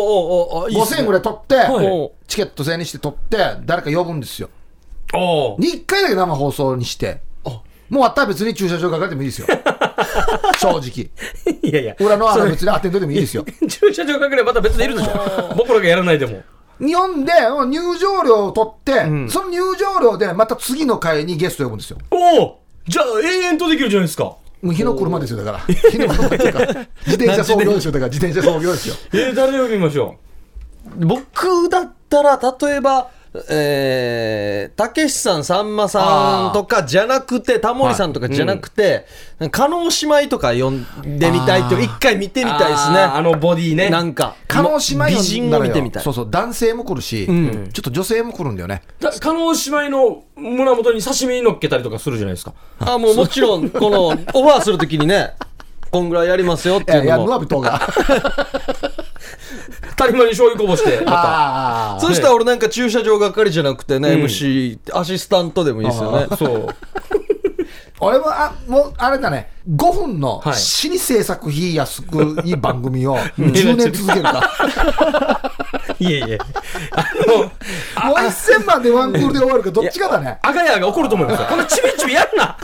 [0.05, 4.49] おーおーおーいいっす5000ね円ぐらい取って、はいチケット制にして取って誰か呼ぶんですよ
[5.13, 7.21] おーに1回だけ生放送にして
[7.89, 9.47] もう終わったら別に駐車場かかってもいいですよ。
[10.59, 11.09] 正直。
[11.61, 11.95] いやいや。
[11.99, 13.45] 裏の穴別にアテンドでもいいですよ。
[13.67, 15.53] 駐車場かければまた別でいるでしょ。
[15.55, 16.41] 僕らがやらないでも。
[16.79, 21.97] 日本で入場料を取って、その入場料でまた次の回にゲスト呼ぶんですよ。
[22.11, 22.59] おお。
[22.87, 24.23] じゃあ永遠とできるじゃないですか。
[24.61, 25.59] もう日の車ですよだから。
[25.89, 26.59] 日の車っていうか
[27.05, 28.09] 自転車操業ですよだから。
[28.09, 28.95] 自転車操業ですよ。
[29.13, 30.15] えー、誰呼びましょ
[30.97, 33.09] 僕だったら例えば
[33.49, 39.05] えーたけしさんさんまさんとかじゃなくてタモリさんとかじゃなくて
[39.51, 40.85] 加納姉妹とか呼ん
[41.19, 42.99] でみたいっていう一回見てうみたいですね。
[42.99, 43.89] あのボディね。
[43.89, 44.35] なんか。
[44.47, 46.03] 加納姉妹美人を見てみたい。
[46.03, 48.81] そうそう男性も来るし、ちょっと女性も来るんだよね。
[48.99, 52.53] だ加納姉妹の胸元に刺身乗っけたりとかするじゃないですか。
[52.79, 55.35] あもうもちろん このオファーするときにね
[55.91, 57.81] こんぐらいやりますよっていやいやいうのもヌアビトが
[59.95, 61.11] 谷間に醤油こぼしてまた。
[61.13, 66.27] ああ そしたら俺なんか駐車場係じゃなくてね、MC アシスタントでもいいですよね。
[66.37, 66.67] そう。
[68.01, 69.51] 俺もあもうあれだね。
[69.69, 70.55] 5分のはい。
[70.55, 74.49] 死に制作費安くいい番組を10年続けるか。
[75.68, 75.68] い
[76.05, 76.37] えいえ。
[76.91, 77.51] あのもう
[78.17, 80.39] 1000万でワンクールで終わるかどっちかだね。
[80.41, 81.47] アガヤが怒ると思いますよ。
[81.49, 82.57] こんなちびちびやんな。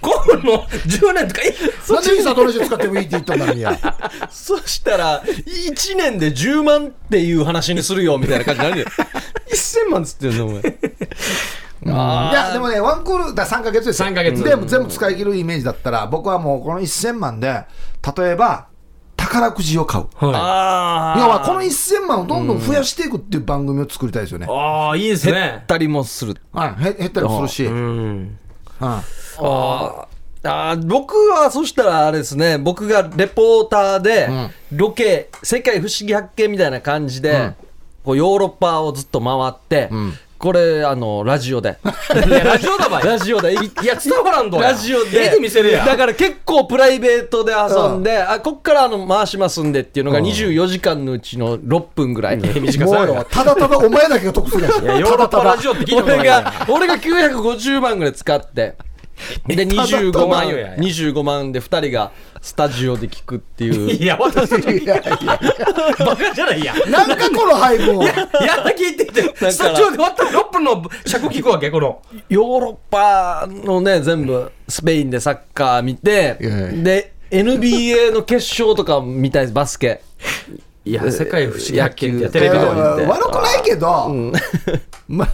[0.00, 1.54] 5分の10年とかえ
[1.92, 3.78] なんでサトルシ使ってもいいって言ったんだのにや。
[4.30, 8.86] そしたら1年で10万っていう話にするよみたいな感じになるよ。
[9.52, 10.62] 1000万っつってんのお前。
[11.84, 14.08] いやでもねワンクールだ3か月ですよ。
[14.08, 14.42] 3ヶ月。
[14.42, 17.64] でも全部使い切るイメージだったら僕はもうこの1000万で
[18.16, 18.66] 例えば
[19.32, 20.04] 宝くじを買う。
[20.14, 24.46] はあ要はこの1000万をどんどん増やしていくっていう番組を作りたいですよね。
[24.46, 26.36] い、ああいいです減ねったりもする。
[26.52, 27.74] はい、へ減ったりもするし、うん。
[27.74, 28.38] うん
[28.80, 29.02] あ
[30.44, 32.58] あー僕はそしたらあれですね。
[32.58, 34.28] 僕がレポーターで
[34.72, 37.54] ロケ、世界不思議発見みたいな感じで、
[38.04, 39.88] こうヨーロッパをずっと回って、
[40.42, 41.78] これあのラジオで。
[42.12, 43.04] ラジオだばい。
[43.04, 43.52] ラジオで。
[43.52, 44.72] いいや伝わらんどや。
[44.72, 45.26] ラジオで。
[45.26, 45.86] 絵で見せるや。
[45.86, 54.82] だから結構プライベートで遊んで、あこっからあの回しますんでっていうのが24時間のうちの6分ぐらい、短さやもうよただただお前だけが得するやつ。
[54.82, 56.18] いやヨーロッパラジオって聞いたことない。
[56.18, 58.74] 俺が俺が950万ぐらい使って
[59.46, 63.90] で25万よや25万で2人がスタジオで聞くっていう。
[63.90, 65.40] いや私いやいや。
[65.98, 66.74] バカじゃないや。
[66.90, 68.12] なんかこの配分いや
[68.76, 69.52] 聞いてて。
[69.52, 72.02] スタジオで終わったら6分の尺聞くわけこの。
[72.28, 76.82] ヨーロッパのね全部スペインでサッカー見ていやいや。
[76.82, 80.02] で NBA の決勝とか見たいですバスケ。
[80.84, 84.12] いや世界不思議野球テレビでも言って悪くないけど、
[85.06, 85.28] ま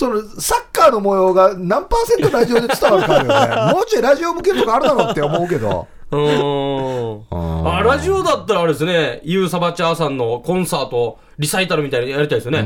[0.00, 3.28] そのサッカーの模様が何パーセントラジオで伝わるかよね。
[3.70, 5.88] もうちょいラジオ向けとかあるだろうって思うけど。
[6.10, 7.68] うーん。
[7.68, 9.20] あラジオだったらあれですね。
[9.24, 12.60] ユーサバチャーさんのコンサートリサイタルみたいなのやりたいですよね。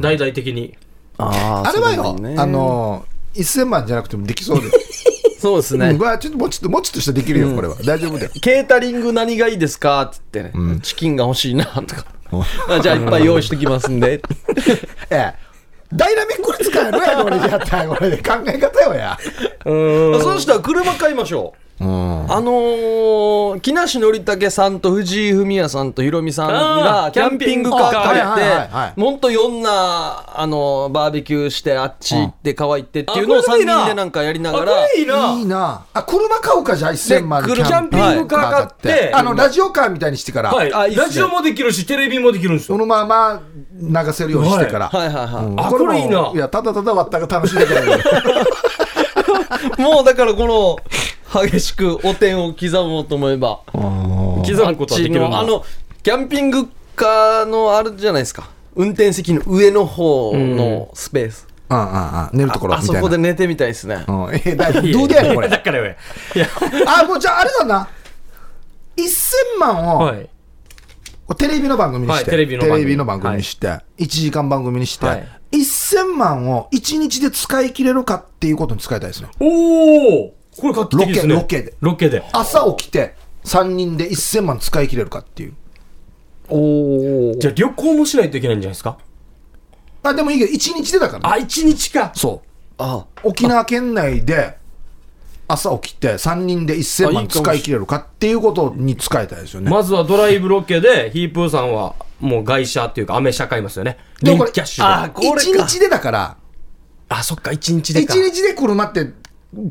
[0.00, 0.76] 大々的に。
[1.18, 3.04] ああれはよ、あの
[3.34, 4.70] 1000万じゃなくてもできそうで、
[5.40, 5.88] そうですね。
[5.88, 5.98] うん。
[5.98, 7.74] まあちょっともうちょっともうちょっとしたらできるよ、これは。
[7.84, 8.30] 大丈夫だよ。
[8.40, 12.04] ケータリング何がいいですかって言ってね、チキンが欲しいなとか。
[12.68, 14.22] あじゃあいっぱい用意してきますんで。
[15.10, 15.47] ええ
[15.92, 17.36] ダイナミックに使えるやんこれ。
[17.36, 18.16] やったらこれで。
[18.18, 19.18] 考え方よや。
[19.64, 20.22] うーん。
[20.22, 21.62] そうしたら車買いましょう。
[21.62, 33.78] うんあのー、木梨憲武さんと藤井フミヤさんとヒロミさんがキャンピングカー借りて、もっといろんな、あのーバーベキューして、あっち行って、川行ってっていうのを3あこれいいな。
[33.80, 35.32] 人でなんかやりながら、れいいな。
[35.34, 35.86] いいな。
[35.92, 39.12] あ車買うかじゃあ1000万でキキャンピングカー買って。
[39.14, 40.96] あのラジオカーみたいにしてから、はい。
[40.96, 42.74] ラジオもできるしテレビもできるんですよ。
[42.74, 43.40] そのまま
[43.72, 45.44] 流せるようにしてから、はいはいはい。
[45.44, 45.60] うん。
[45.60, 46.22] あこれいいな。
[46.22, 50.76] もいやただただ割ったが楽しいだけだけどもうだからこの、
[51.32, 55.64] 激しくお点を刻もうと思えば、刻むことはできるあの、
[56.02, 58.48] キャンピングカーのあるじゃないですか？
[58.74, 61.46] 運転席の上の方のスペース。
[61.70, 63.00] ああああ寝るところあそみたいな。
[63.02, 64.04] こで寝てみたいですね。
[64.08, 65.48] うんえだどうでやねんこれ。
[65.48, 65.88] だからよい。
[66.38, 66.46] や。
[66.86, 67.88] あもうじゃああれだな。
[68.96, 70.30] 1000万を、はい。
[71.36, 72.56] テレビの番組にして、はいテレビ
[72.96, 73.36] の番組。
[73.36, 73.68] にして、
[73.98, 75.28] 1時間番組にして、はい。
[75.52, 79.28] 1000万を1日で使い切れるかっていうことに使いたいですね。
[79.38, 81.34] おおこれ画期的ですね。
[81.34, 81.74] ロケロケで。
[81.80, 82.22] ロケで。
[82.32, 85.54] 朝起きて3人で1000万使い切れるかっていう。
[86.50, 88.98] おじゃあ旅行もしないといけないんじゃないですか？
[90.02, 91.34] あ、でもいいけど、1日でだから、ね。
[91.34, 92.12] あ一日か。
[92.14, 92.48] そう。
[92.78, 94.56] あ、沖縄県内で
[95.48, 99.70] 朝起きて3人で1000万使い切れるかっていうことに使いたいですよね。
[99.70, 103.98] まずはドライブロケでヒープーさんはもう外車っていうかアメ車買いますよね。
[104.22, 104.90] でもこれキャッシュで。
[104.90, 105.36] あこれか。
[105.36, 106.36] 1日でだから、
[107.08, 109.12] あそっか一日で1か日で車って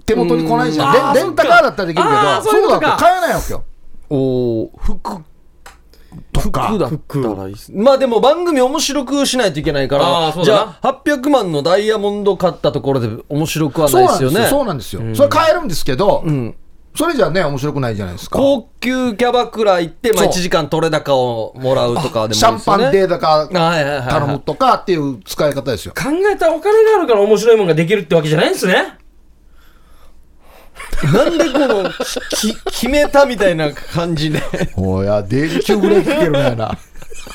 [0.05, 1.13] 手元に来ないじゃん。
[1.13, 3.63] レンタカーだったらできるけど、そうだと買えないわけよ。
[4.09, 5.21] お服
[6.33, 6.67] とか。
[6.69, 7.55] 服だったらいい。
[7.73, 14.47] まあでも番組面白くしないといけないかあらじゃあ800万のダイヤモンド買ったところで面白くはないですよね。
[14.47, 15.01] そうなんですよ。
[15.15, 16.55] それ買えるんですけど、ん。
[16.95, 18.39] それじゃね、面白くないじゃないですか。
[18.39, 20.31] 高級キャバクラ行って、まあ、そう。
[20.31, 22.57] 1時間取れ高をもらうとかでもいいですシよね。
[22.57, 25.93] ャンパンデーだかはいはいはいはい頼むとかっていう使い方ですよ。
[25.95, 28.97] 考えたらお金があるから面白いものができるってわけじゃないんですね
[31.13, 31.91] なんでこの
[32.31, 34.41] き決めたみたいな感じで。
[34.75, 36.77] おや、電柱ブレーキ来てるねな。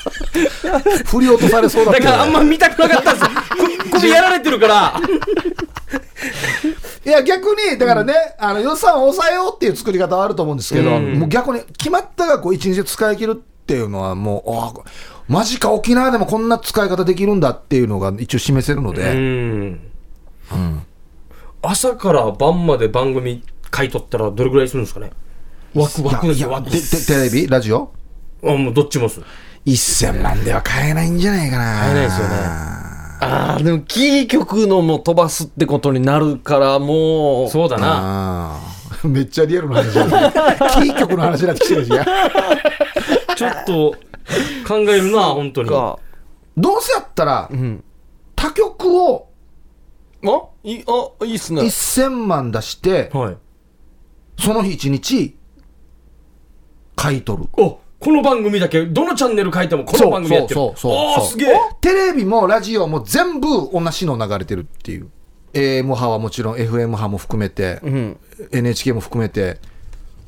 [1.05, 3.29] 振り落とされそうだったよだからあんま見たくなかったんです。
[3.91, 5.01] こ首やられてるから。
[7.05, 11.19] いや、逆に、だからね、あの予算を抑えようっていう作り方はあると思うんですけど、うん。
[11.19, 14.73] もう逆に決まったがこう一日で使い切るっていうのは、もう、あ
[15.27, 19.79] マジか、沖縄でもこんな使い方できるんだっていうのが一応示せるのうで、ん
[21.63, 23.41] 朝から晩まで番組
[23.71, 25.11] 買い取ったらどれぐらいするんですかね？
[25.73, 26.49] 枠枠ですよ。
[26.51, 27.91] 枠いやててテレビ、ラジオ？
[28.43, 29.21] あもうどっちもっす
[29.65, 31.79] 1000万では買えないんじゃないかな。
[31.79, 32.33] 買えないですよね。
[32.35, 37.49] ああでもキー局のも飛ばすってことになるからもう。
[37.49, 38.59] そうだな。
[39.03, 40.33] めっちゃリアルな話だね。
[40.83, 41.91] キー局の話になってきてるし。
[41.91, 42.05] や。
[43.35, 43.95] ちょっと
[44.67, 45.69] 考えるな本当に。
[45.69, 45.97] か。
[46.57, 47.83] どうせやったら、ん。
[48.35, 49.27] 他局を
[50.25, 51.61] あいいあいいっすね。
[51.61, 53.37] 1000万出して、はい。
[54.39, 55.37] その日一日、
[56.95, 57.49] 買い取る。
[57.53, 60.55] おこの番組だけどのチャンネル書いてもこの番組やってる。
[60.55, 61.23] そうそうそうそう。
[61.23, 61.55] おーすげえ。
[61.79, 65.09] テレビもラジオも全部同じの流れてるっていう。
[65.53, 68.17] AM 派はもちろん FM 派も含めて、ん。
[68.51, 69.59] NHK も含めて、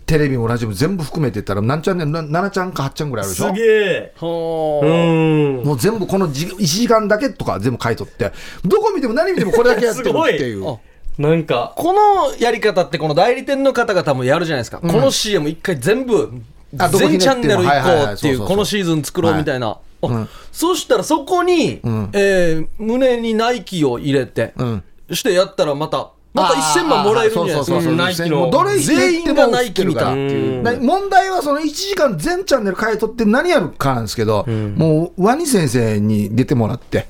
[0.06, 3.48] テレビもラジオも全部含めてったら何チャンネル、な7ちゃんか8ちゃんぐらいあるでしょ？
[3.48, 4.14] すげえ。
[4.22, 8.32] もう全部このじ1時間だけとか全部買い取って、
[8.64, 10.70] どこ見ても何見てもこれだけやってるっていう。
[10.70, 10.78] あ
[11.18, 11.74] なんか。
[11.76, 16.32] このやり方ってこの代理店の方々もやるじゃないですか、この CM 一回全部
[16.72, 19.68] 全チャンネル行はいはいはこっていうこのシーズン作ろうみたいな、
[20.02, 20.30] あうん。
[20.52, 22.10] そしたらそこに、ん。
[22.14, 24.84] えー胸にナイキを入れて、うん。
[25.12, 27.66] してやったらまたまた1000万もらえるんじゃないですか。
[27.66, 27.96] そうそうそうう。
[27.96, 28.38] んナイキの。
[28.42, 28.48] も。
[28.50, 30.28] うどれ全員がナイキみたい。
[30.28, 37.08] っていうな問題はその1時間全チャンネル変えとって何やるかなんですけど、もうワニ先生に出てもらって、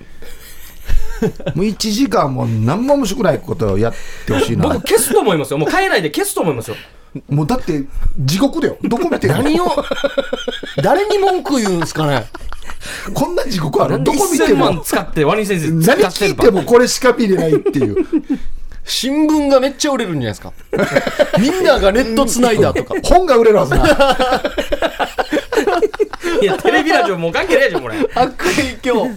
[1.55, 3.93] もう1時間も何も面白くないことをやっ
[4.27, 4.63] てほしいな。
[4.69, 4.87] 僕。
[4.87, 5.57] 消すと思いますよ。
[5.57, 6.75] もう変えないで消すと思いますよ。
[7.29, 7.83] もうだって
[8.19, 8.77] 地獄だよ。
[8.83, 9.33] どこ見ても。
[9.35, 9.67] 何を
[10.83, 12.25] 誰に文句言うんですかね。
[13.13, 14.03] こんな地獄ある？
[14.03, 14.81] どこ見て1000万も。
[14.81, 17.95] 使ってワニ先生何使ってる聞いてもこれしか見れないっていう。
[18.85, 20.53] 新聞がめっちゃ売れるんじゃないですか。
[21.41, 22.93] みんながネットつないだとか。
[23.03, 23.85] 本が売れるはずな。
[26.41, 27.95] いやテレビラジオもう関係ないじゃんこれ。
[28.13, 29.07] 悪影響。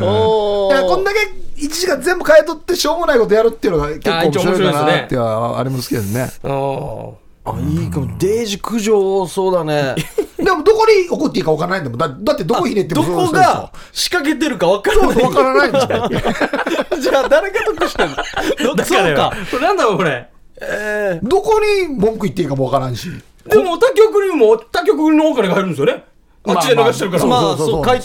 [0.00, 0.72] おー。
[0.72, 1.18] いやこんだけ
[1.62, 6.30] 1時間全部変えとってしょうもないことやるっていうのが結構面白いかなってはありますけどね。
[6.42, 7.12] あー。
[7.44, 7.90] あいい。
[7.90, 9.94] かもデージ苦情そうだね
[10.44, 11.98] でもどこに送っていいか分からないんだもん。
[11.98, 15.16] だだってどこひねってどもこが仕掛けてるか分からない。
[15.16, 15.72] 分からないん。
[17.00, 18.16] じゃあ誰が得してんの？
[18.62, 20.28] どだからよそうかこれなんだろうこれ？
[20.60, 23.08] えどこに文句言っていいかも分からんし。
[23.46, 26.04] でも他局にも他局のお金が入るんですよね。
[26.46, 27.82] あっちで流してるから、ーまあそう。
[27.82, 27.98] 買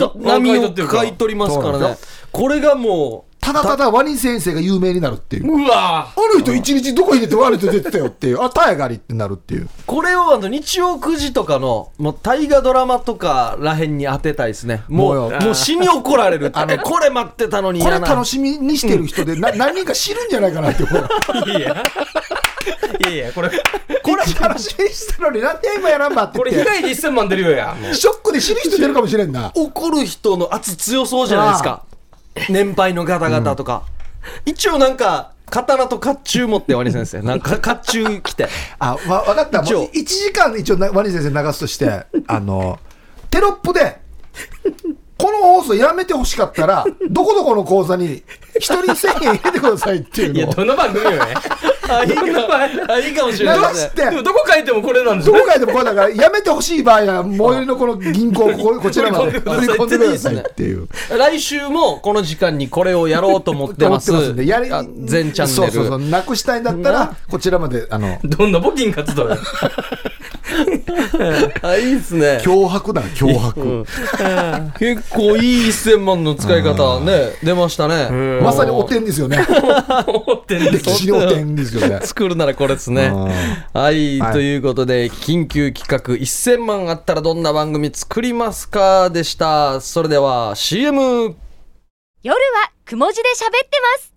[1.10, 1.98] い取りますからね。
[2.32, 5.52] これがもうただただワニ先生が有名になるっていう。
[5.52, 8.44] うわあの人一日どこに出てワニと出てたよっていう。
[8.44, 9.70] あ、タイガリってなるっていう。
[9.86, 20.90] これをあの日曜9時とかのもう大河ドラマとからへんに当てたいですねもうもうよもう死に怒られるえこれ待ってたのにこれ楽しみにしてる人でな何人か知るんじゃないかなっていう。
[21.50, 21.84] いやいや
[23.00, 26.52] いやいやこれこれ楽しみにしてたのになんで今やらんばってこれ。
[26.52, 29.52] 被害で1000万出るよやショックで死ぬ人出るかもしれんな。
[29.56, 31.84] 怒る人の圧強そうじゃないですか
[32.50, 33.84] 年配の方々とか、
[34.46, 37.22] 一応なんか刀と甲冑持ってワニ先生。
[37.22, 38.48] なんか甲冑着て。
[38.78, 39.62] あ、わ、分かった。
[39.62, 39.84] も一応。
[39.84, 42.80] う1時間一応なワニ先生流すとして、あの、
[43.30, 44.00] テロップで、
[45.20, 48.24] この放送やめてほしかったら、 どこどこの口座に
[48.58, 50.38] 一人1000円入れてくださいっていうのを。
[50.38, 51.34] いやどの番組よね
[51.90, 53.60] あいいかあいいかもしれない
[53.96, 60.36] でもどこ書いてもこれなんですよどこかでもこれだから、やめてほしい場合は、最寄りのこの銀行、ここ こちらまで振り込んでください。
[60.36, 60.88] っていう。
[61.18, 64.12] 来週もこの時間にこれをやろうと思ってます。
[64.12, 65.56] 思ってんでやりあ全チャンネル。
[65.56, 69.38] そうそうそう、なくしたいんだったら、こちらまで、あの、どんな募金活動や
[71.62, 72.40] あいいっすね。
[72.42, 73.86] 脅迫だ、脅迫。
[74.80, 78.10] 結構いい1000万の使い方ね出ましたね。
[78.42, 79.46] まさにお点ですよね。
[80.08, 82.00] 思ってんです歴史にお点ですよね。
[82.04, 83.12] 作るならこれですね。
[83.74, 84.34] はい、はい。
[84.34, 89.10] ということで緊急企画1000万あったらどんな番組作りますか？
[89.10, 89.82] でした。
[89.82, 91.36] それでは CM
[92.22, 94.09] 夜はくも字で喋ってます。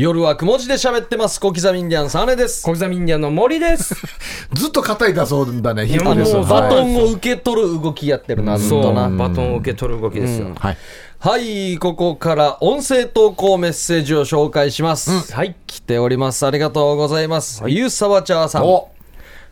[0.00, 1.40] 夜はくも字で喋ってます。
[1.40, 2.62] 小刻みインディアンサーネです。
[2.62, 3.96] 小刻みインディアンの森です。
[4.54, 10.52] ずっと硬いだそうだね、ヒッやプですもうバトはいンを受け取る動きやってるなずっそうとなバトンを受け取る動きですよ。
[10.56, 10.76] はい。
[11.18, 15.56] はいここから音声投稿メッセージを紹介します、はい。
[15.66, 16.46] 来ております。
[16.46, 18.66] ありがとうございます、ゆうさわちゃーさん。
[18.66, 18.90] お。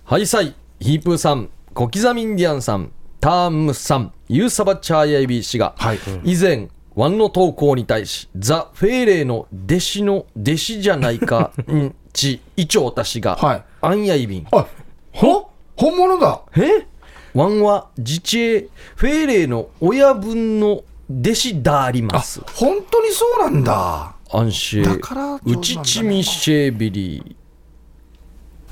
[0.05, 5.99] ハイサイ、ヒープーさん、小刻みインディアンさん、タームさん、ユーサバチャーヤイビー氏が、はい。
[6.23, 14.47] 以前、ワンの投稿に対し、ザ・フェーレイの弟子の弟子じゃないか、 んち、イチョウタ氏が、はいアンヤイビン。
[14.51, 14.67] あ、
[15.13, 16.41] ほ本物だ。
[16.57, 16.87] え？
[17.35, 22.41] ワンは自治へフェーレイの親分の弟子であります。
[22.55, 24.15] 本当にそうなんだ。
[24.33, 27.37] アンシェ、だからウチチミシェービリー。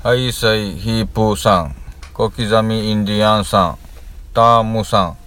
[0.01, 1.75] ハイサイヒープーさん、
[2.11, 3.77] 小刻みインディアンさん、
[4.33, 5.17] タームさん。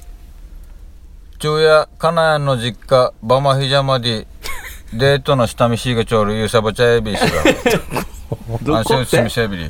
[1.40, 4.26] 昼夜、金谷の実家、バマヒジャマディ、
[4.98, 9.66] デートの下見しがちょるユーサバチャエビスが、安心すみせびり。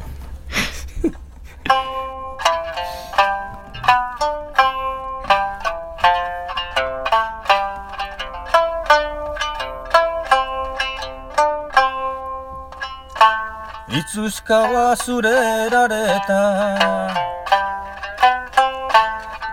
[13.91, 17.38] いつしか忘れられた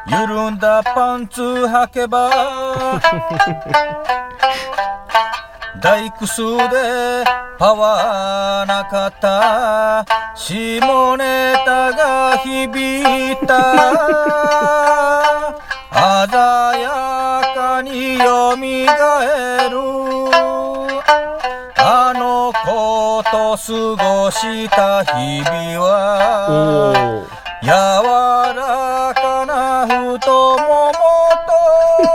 [0.07, 3.01] 緩んだパンツ履けば
[5.81, 7.23] 大工数で
[7.57, 14.65] パワーなかった下ネタが響いた。
[15.95, 19.77] 鮮やかによみがえる。
[21.77, 27.25] あの子と過ごした日々は
[27.61, 28.44] 柔ら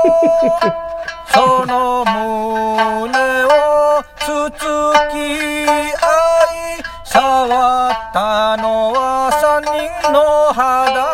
[1.32, 4.24] その胸をつ
[4.58, 4.62] つ
[5.10, 11.12] き合い触ったのは三人の肌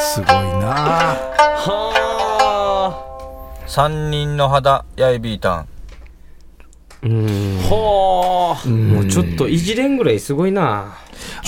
[0.00, 0.70] すごいな。
[1.56, 2.94] は
[3.66, 5.66] 三人の肌やいびーたんあ。
[7.68, 8.68] はあ。
[8.68, 10.96] もうちょっといじれんぐらいすごいな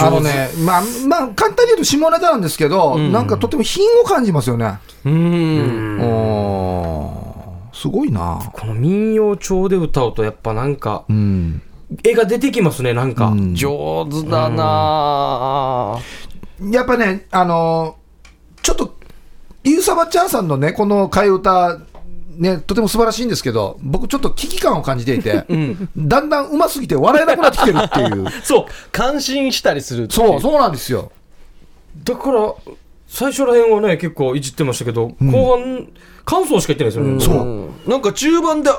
[0.07, 4.78] あのね、まあ、まあ、簡単に言うと下ネタなんですけど、なんかとても品を感じますよね。
[5.05, 5.98] うん。
[7.72, 8.50] すごいな。
[8.53, 11.62] この民謡調で歌うとやっぱなんかうん。
[12.05, 18.03] 絵が出てきますねなんか、上手だなぁやっぱね、あのー
[18.62, 18.94] ちょっと、
[19.64, 21.78] ユーサバチャーさんのね、この替え歌、
[22.37, 25.45] ね、とても素晴らしいんですけど、僕ちょっと危機感を感じていて、
[25.97, 28.26] だんだん上手すぎて笑えなくなってきてるっていう。
[28.43, 28.64] そう。
[28.91, 31.12] 感心したりするっていそう、そうなんですよ。
[32.05, 32.55] だから
[33.07, 35.89] 最初らへんはね結構いじってましたけど、後半
[36.24, 37.37] 感想しか言ってないですよね、そう。
[37.37, 37.70] うん。
[37.87, 38.70] なんか中盤で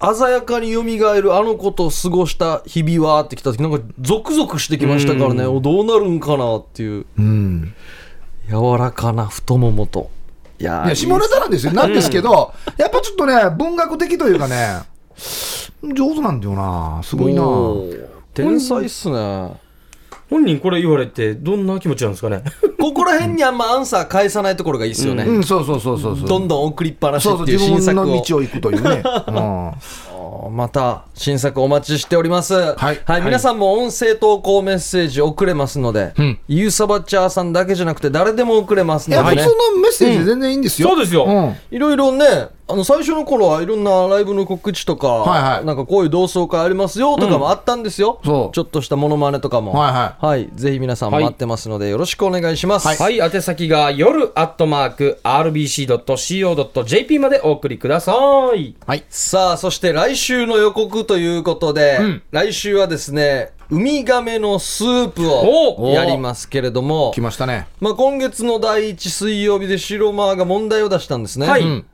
[0.00, 7.06] 鮮やかに蘇るあの子と過ごした日々はってきた時なんかゾクゾクしてきましたからね、おどうなるんかなっていう。
[7.18, 7.74] うん。
[8.48, 10.10] 柔らかな太ももと
[10.58, 11.72] いやーいや、下ネタなんですよ。
[11.72, 14.80] なんですけど、やっぱちょっとね、文学的というかね、
[15.82, 17.00] 上手なんだよな。
[17.02, 17.42] すごいな。
[18.34, 19.52] 天才っすね
[20.30, 22.42] 本人これ言われてどんな気持ちなんですかね？
[22.80, 25.24] ここら辺にあんまアンサー返さないところがいいですよね。
[25.24, 26.28] うん、そうそうそうそうそう。
[26.28, 28.06] どんどん送りっぱなしそうそう、っていう自分新作を。
[28.06, 29.02] の道を行くというね。
[29.28, 29.72] うん
[30.50, 32.54] また新作お待ちしております。
[32.54, 36.12] はいはい皆さんも音声投稿メッセージ送れますので、
[36.48, 39.56] ユーサバチャーさんだけじゃなくて誰でも送れますいや、のでね普通。
[39.56, 40.88] のメッセージで全然いいんですよ。
[40.88, 42.26] そうですよんいろいろね、
[42.68, 48.20] あの最初の頃はいろんなライブの告知とか、はいはいなんかこういう同窓会ありますよとかもあったんですよ。
[48.24, 49.72] そうちょっとしたモノマネとかも。
[49.72, 52.88] はいはいぜひ皆さん待ってますので、よろしくお願いします。
[52.88, 58.14] はい、宛先が夜アットマーク RBC.CO.JP までお送りくださ
[58.56, 58.74] い。
[58.86, 59.04] はい。
[59.08, 61.98] さあ、そして来週の予告ということで、
[62.30, 67.68] 来週はですね、ウミガメのスープをおやりますけれども来、ましたね。
[67.80, 71.46] まあ、今月の第一水曜日で白間が問題を出したんですね。
[71.46, 71.62] はい。
[71.62, 71.86] うん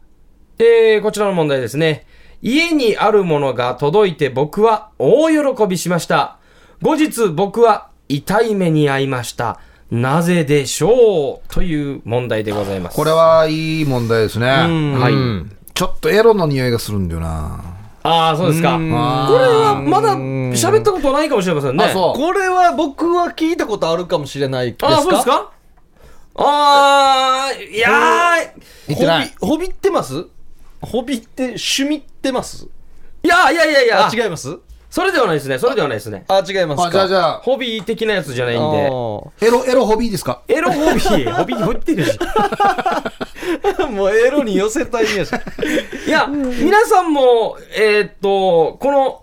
[0.59, 2.07] えー、こちらの問題ですね。
[2.43, 6.39] 家にあるものが届いて僕は大喜びしました。
[6.83, 9.61] 後日僕は痛い目に遭いました。
[9.91, 11.55] なぜでしょう？
[11.55, 12.97] という問題でございます。
[12.97, 14.49] これはいい問題ですね。
[14.49, 17.78] はいうんちょっとエロの匂いがするんだよな。
[18.03, 18.75] ああ、そうですか。
[18.75, 21.93] これはまだ喋ったことないかもしれませんね。
[21.93, 24.89] これは僕は聞いたことあるかもしれないですか？
[24.89, 25.53] ああ、そうですか？
[26.37, 29.35] ああ、いやー、言ってない。
[29.41, 30.27] ホビホビってます？
[30.81, 32.69] ホビって趣味ってます？
[33.25, 34.57] いやいやいやいや、あ、違います？
[34.91, 35.59] それではないですね。
[35.59, 36.25] それではないですね。
[36.29, 38.87] あ、違いますかあじゃあじゃあ、ホビー的なやつじゃないんで。
[38.87, 40.43] あエロ、エロホビーですか？
[40.49, 42.19] エロホビー、ホビー、ホビーってるし。
[42.19, 45.31] ー もうエロに寄せたいんやし。
[46.07, 49.23] いや、皆さんも、えーっと、この、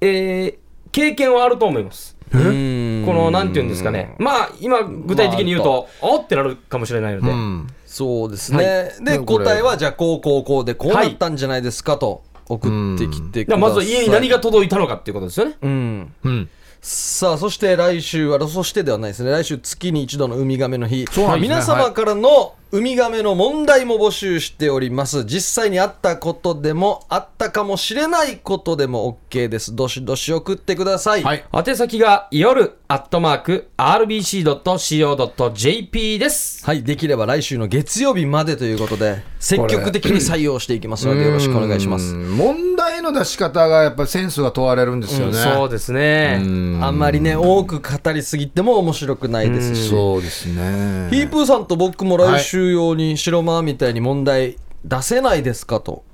[0.00, 2.16] えー経験はあると思います。
[2.32, 4.14] この、なんていうんですかね。
[4.18, 7.30] まあ、今、具体的に言うと、おってなるかもしれないので。
[7.30, 7.66] うん。
[7.86, 8.90] そうですね。
[9.00, 13.60] で、ねこれ答えは、じゃあ、こう、こう、こうで、こうなったんじゃないですかと送ってきてください。
[13.60, 15.56] まずは家に何が届いたのかっていうことですよね。
[15.62, 16.12] うん。
[16.24, 16.48] うん。
[16.80, 19.30] さあ、そして来週は、そしてではないですね。
[19.30, 21.06] 来週月に一度のウミガメの日。
[21.10, 25.24] そうなんですね皆様からのウミガメの問題も募集しております。
[25.24, 29.74] 実際にあったことでも、あったかもしれないことでも OK です。
[29.74, 31.22] どしどし送ってください。
[31.22, 31.42] はい。
[31.50, 36.62] 宛先が夜アットマーク RBC.CO.JP です。
[36.66, 42.14] はい、できれば来週の月曜日までということで、積極的に採用していきますので、よろしくお願いします。
[42.14, 45.34] うん問題の出し方がやっぱりセンスが問われるんですよね。
[45.34, 46.40] そうですね。
[46.80, 49.88] あんまりね、多く語りすぎても面白くないですし。
[49.88, 51.08] そうですね。
[51.10, 56.04] ヒープーさんと僕も来週用に白間みたいに問題出せないですかと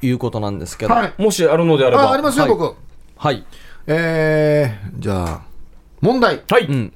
[0.00, 0.94] いうことなんですけど。
[0.94, 1.14] はい。
[1.18, 2.04] もしあるのであれば。
[2.04, 2.76] あ、ありますよ、はい僕。
[3.16, 3.44] はい。
[3.86, 5.42] えー、じゃあ、
[6.00, 6.42] 問題。
[6.48, 6.64] はい。
[6.64, 6.92] ん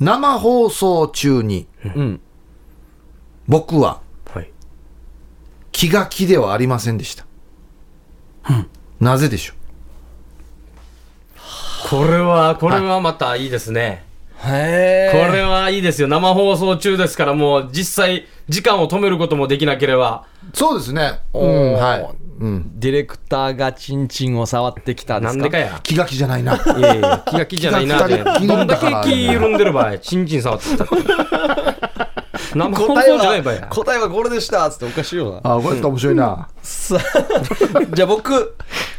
[0.00, 2.20] 生放送中に、うん。
[3.46, 4.00] 僕は
[4.32, 4.50] はい。
[5.72, 7.24] 気が気ではありませんでした。
[9.00, 9.54] なぜでしょ
[11.88, 14.04] これは、これはまたいいですね。
[14.46, 16.08] へこれはいいですよ。
[16.08, 21.20] 生放送中ですから、もう実際、時間を止めることもできなければ、うそうですね。
[21.32, 22.08] うん、はい。
[22.40, 22.72] うん。
[22.80, 25.42] ディレクターがチンチンを触ってきたんですか？
[25.42, 25.80] なんでかや？
[25.82, 26.54] 気が気じゃないな。
[26.56, 28.06] いやいや、気が気じゃないなど
[28.64, 30.84] んだけ気緩んでる場合、チンチン触ってた？
[30.84, 30.94] って。
[32.54, 33.68] 生放送答えは。
[33.70, 35.54] 答えはこれでしたっつっておかしいよな。
[35.54, 36.48] あ、これ面白いな。
[36.62, 38.56] さあ じゃあ僕、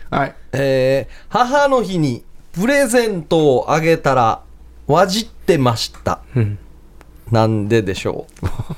[0.10, 0.36] はい。
[0.54, 2.24] えー母の日に
[2.54, 4.42] プレゼントをあげたら、
[4.88, 6.22] わじってました。
[7.32, 8.46] なんででしょう。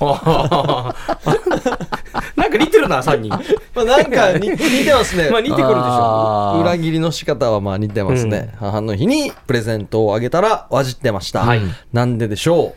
[2.36, 3.28] なんか似てるな、3人。
[3.74, 5.28] まあ、なんか似似てますね。
[5.30, 6.60] まあ似てくるでしょ。
[6.62, 11.60] 裏切りの仕方はまあ似てますね、母の日にプレゼントをあげたらわじってました、はい
[11.92, 12.74] なんででしょ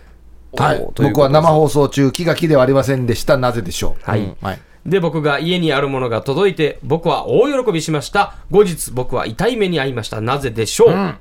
[0.53, 3.37] うはい僕は生放送中、気が気ではありませんでした。
[3.37, 4.09] なぜでしょう。
[4.09, 4.59] はいうんはい。
[4.85, 8.35] で、僕が家にあるものが届いて、僕は大喜びしました。
[8.49, 10.21] 後日、僕は痛い目に遭いました。
[10.21, 11.15] なぜでしょう、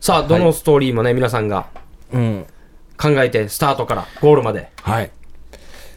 [0.00, 1.66] さあ、どのストーリーもね、皆さんが
[2.12, 2.46] うん。
[3.00, 5.10] 考えて、スタートからゴールまではい。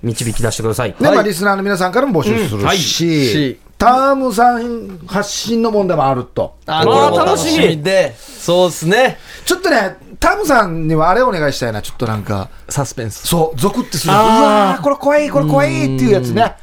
[0.04, 0.94] 導き出してください。
[0.94, 2.78] で、まあ、リスナーの皆さんからも募集するはい。
[2.78, 6.56] しし、タームさん発信の問題もあると。
[6.66, 7.82] あまあこれも楽しみ。
[7.82, 8.16] で。
[8.18, 9.18] そうですね。
[9.46, 11.82] ちょっとね、タームさんにはあれお願いしたいな。
[11.82, 13.28] ちょっとなんか、サスペンス。
[13.28, 14.14] そう、ゾクってする。
[14.14, 16.56] うわーこれ怖い、これ怖いっていうやつね。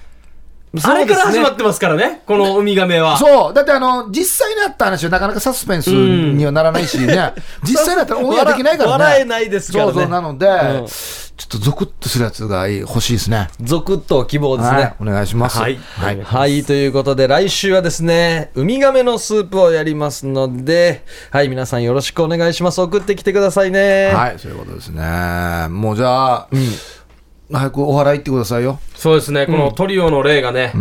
[0.83, 3.17] あれから始まってますからね、このウミガメは。
[3.17, 3.55] そう。
[3.55, 7.33] だってあの、実際にあった話はなかなかサスペンスにはならないしね。
[7.65, 9.05] 実際だったらオンエアできないからね。
[9.05, 10.11] 笑えないですからねそうそう。
[10.11, 10.49] なので、
[11.39, 13.49] ちょっとゾクッとするやつが欲しいですね。
[13.63, 14.95] ゾクッと希望ですね、はい。
[15.01, 15.59] お願いします。
[15.59, 16.21] はいはい。
[16.21, 22.81] はい、ということで、来週はですね、ウミガメのスープをやりますので、はい、皆さんよろしくお願いします。
[22.81, 24.11] 送ってきてくださいね。
[24.13, 25.69] はい、そういうことですね。
[25.71, 26.49] もうじゃあ、
[27.51, 28.79] 早くお払い行ってくださいよ。
[28.95, 30.73] そうですね、このトリオの例がね、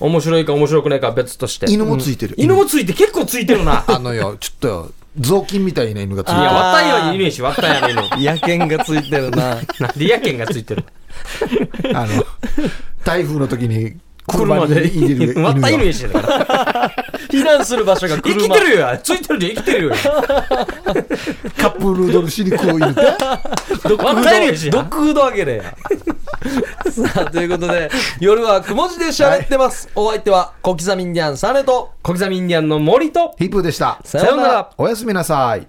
[0.00, 1.70] 面白いか面白くないかは別として。
[1.70, 2.34] 犬もついてる。
[2.36, 3.84] 犬もついて結構ついてるな。
[3.86, 6.56] あのよ、ちょっとよ、雑巾みたいな犬がついていや、る。
[6.56, 8.18] 割ったんや犬やし、割ったんや犬。
[8.24, 9.54] 野犬がついてるな。
[9.54, 9.64] なん
[9.96, 10.84] でやけんがついてる。
[11.94, 12.24] あの、
[13.04, 13.96] 台風の時に
[14.26, 15.84] 車車でに入れる犬割った犬が。
[15.84, 16.90] やしだから。
[17.30, 18.40] 避難する場所が生車。
[18.40, 18.98] きてるよ。
[19.02, 19.94] ついてるで生きてるよ。
[21.58, 23.00] カップヌードルしに食う犬って。
[23.88, 25.62] ドッグフード、ドッグフードあげれや。
[26.90, 29.88] さあ、ということで、夜はくも字で喋ってます。
[29.94, 33.98] お相手は、小刻みインディアンサネと、小刻みインディアンの森と、ヒップーでした。
[34.04, 34.70] さようなら。
[34.76, 35.66] おやすみなさい。